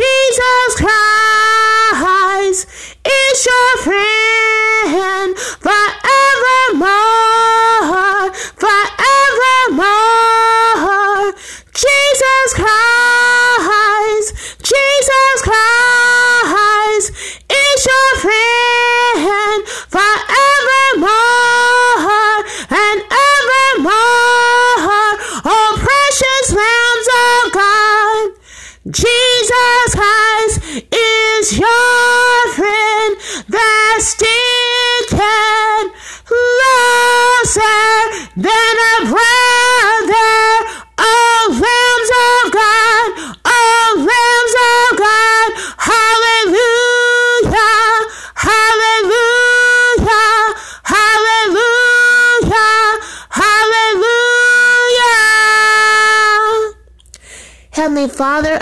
Jesus 0.09 0.75
Christ 0.77 2.67
is 3.05 3.45
your 3.45 3.77
friend 3.83 4.18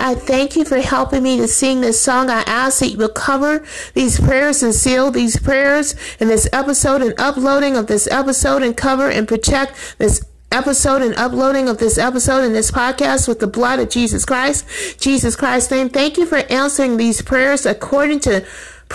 I 0.08 0.16
thank 0.16 0.56
you 0.56 0.64
for 0.64 0.78
helping 0.78 1.22
me 1.22 1.36
to 1.36 1.50
sing 1.50 1.82
this 1.82 2.00
song. 2.00 2.30
I 2.30 2.40
ask 2.48 2.80
that 2.80 2.88
you 2.88 2.98
will 2.98 3.10
cover 3.10 3.66
these 3.94 4.18
prayers 4.18 4.64
and 4.64 4.74
seal 4.74 5.12
these 5.12 5.38
prayers 5.38 5.96
in 6.22 6.30
this 6.30 6.48
episode 6.54 7.02
and 7.02 7.14
uploading 7.20 7.76
of 7.76 7.88
this 7.88 8.08
episode 8.08 8.64
and 8.64 8.78
cover 8.78 9.10
and 9.10 9.28
protect 9.28 9.98
this 9.98 10.26
episode 10.50 11.02
and 11.02 11.14
uploading 11.16 11.68
of 11.68 11.80
this 11.80 11.98
episode 11.98 12.46
and 12.46 12.56
this 12.56 12.72
podcast 12.72 13.28
with 13.28 13.40
the 13.40 13.48
blood 13.48 13.80
of 13.80 13.90
Jesus 13.90 14.24
Christ. 14.24 14.66
Jesus 14.98 15.36
Christ's 15.36 15.72
name. 15.72 15.90
Thank 15.90 16.16
you 16.16 16.26
for 16.26 16.38
answering 16.38 16.96
these 16.96 17.22
prayers 17.22 17.66
according 17.66 18.22
to 18.22 18.46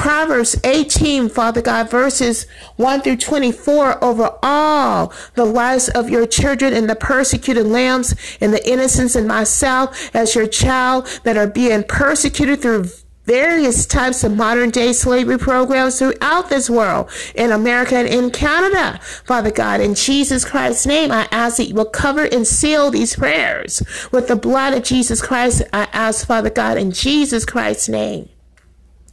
Proverbs 0.02 0.58
18, 0.64 1.28
Father 1.28 1.62
God, 1.62 1.88
verses 1.88 2.48
1 2.74 3.02
through 3.02 3.18
24 3.18 4.02
over 4.02 4.36
all 4.42 5.12
the 5.34 5.44
lives 5.44 5.88
of 5.90 6.10
your 6.10 6.26
children 6.26 6.74
and 6.74 6.90
the 6.90 6.96
persecuted 6.96 7.66
lambs 7.66 8.12
and 8.40 8.52
the 8.52 8.68
innocents 8.68 9.14
and 9.14 9.28
myself 9.28 10.12
as 10.12 10.34
your 10.34 10.48
child 10.48 11.06
that 11.22 11.36
are 11.36 11.46
being 11.46 11.84
persecuted 11.84 12.60
through 12.60 12.86
various 13.26 13.86
types 13.86 14.24
of 14.24 14.36
modern 14.36 14.70
day 14.70 14.92
slavery 14.92 15.38
programs 15.38 16.00
throughout 16.00 16.48
this 16.48 16.68
world, 16.68 17.08
in 17.36 17.52
America 17.52 17.94
and 17.94 18.08
in 18.08 18.32
Canada. 18.32 18.98
Father 19.24 19.52
God, 19.52 19.80
in 19.80 19.94
Jesus 19.94 20.44
Christ's 20.44 20.84
name, 20.84 21.12
I 21.12 21.28
ask 21.30 21.58
that 21.58 21.68
you 21.68 21.76
will 21.76 21.84
cover 21.84 22.24
and 22.24 22.44
seal 22.44 22.90
these 22.90 23.14
prayers 23.14 23.84
with 24.10 24.26
the 24.26 24.34
blood 24.34 24.74
of 24.74 24.82
Jesus 24.82 25.22
Christ. 25.22 25.62
I 25.72 25.86
ask, 25.92 26.26
Father 26.26 26.50
God, 26.50 26.76
in 26.76 26.90
Jesus 26.90 27.44
Christ's 27.44 27.88
name. 27.88 28.30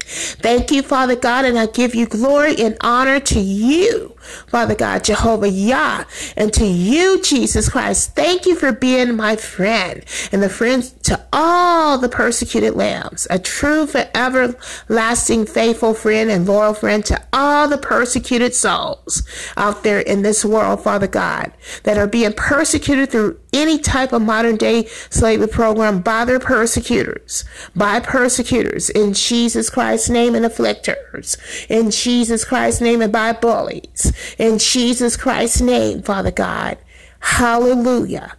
Thank 0.10 0.72
you, 0.72 0.82
Father 0.82 1.16
God, 1.16 1.46
and 1.46 1.58
I 1.58 1.68
give 1.68 1.94
you 1.94 2.08
glory 2.08 2.56
and 2.60 2.76
honor 2.82 3.20
to 3.20 3.40
you, 3.40 4.16
Father 4.48 4.76
God, 4.76 5.04
Jehovah 5.04 5.50
Yah, 5.50 6.04
and 6.36 6.54
to 6.54 6.66
you, 6.66 7.22
Jesus 7.22 7.70
Christ. 7.70 8.16
Thank 8.16 8.46
you 8.46 8.56
for 8.56 8.72
being 8.72 9.16
my 9.16 9.36
friend 9.36 10.04
and 10.32 10.42
the 10.42 10.50
friend 10.50 10.84
to 11.04 11.26
all 11.34 11.98
the 11.98 12.10
persecuted 12.10 12.76
lambs, 12.76 13.28
a 13.30 13.40
true, 13.40 13.88
forever 13.88 14.56
lasting, 14.88 15.46
faithful 15.46 15.94
friend 15.94 16.30
and 16.30 16.48
loyal 16.48 16.74
friend 16.74 17.06
to 17.06 17.22
all 17.34 17.68
the 17.68 17.78
persecuted 17.78 18.54
souls 18.54 19.24
out 19.58 19.84
there 19.84 20.00
in 20.00 20.22
this 20.22 20.44
world, 20.44 20.84
Father 20.84 21.08
God, 21.08 21.52
that 21.84 21.98
are 21.98 22.08
being 22.08 22.34
persecuted 22.34 23.12
through 23.12 23.40
any 23.54 23.80
type 23.80 24.14
of 24.14 24.22
modern 24.22 24.56
day 24.58 24.86
slavery 25.10 25.48
program 25.48 26.02
by 26.02 26.26
their 26.26 26.40
persecutors, 26.40 27.46
by 27.76 28.00
persecutors 28.00 28.90
in 28.90 29.14
Jesus 29.14 29.70
Christ's 29.70 30.10
name 30.10 30.36
and 30.36 30.46
afflictors, 30.46 31.38
in 31.70 31.92
Jesus 31.92 32.46
Christ's 32.46 32.82
name 32.82 33.02
and 33.02 33.12
by 33.12 33.34
bullies, 33.34 34.09
in 34.38 34.58
Jesus 34.58 35.18
Christ's 35.18 35.62
name, 35.62 36.02
Father 36.02 36.32
God. 36.32 36.78
Hallelujah. 37.20 38.36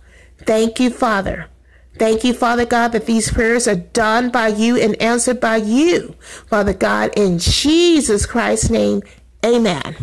Thank 0.47 0.81
you, 0.81 0.91
Father. 0.91 1.49
Thank 1.99 2.25
you, 2.25 2.33
Father 2.33 2.65
God, 2.65 2.93
that 2.93 3.07
these 3.07 3.31
prayers 3.31 3.69
are 3.69 3.77
done 3.77 4.31
by 4.31 4.49
you 4.49 4.77
and 4.77 5.01
answered 5.03 5.39
by 5.41 5.57
you, 5.57 6.15
Father 6.47 6.73
God, 6.73 7.11
in 7.15 7.39
Jesus 7.39 8.25
Christ's 8.25 8.71
name. 8.71 9.03
Amen. 9.45 9.97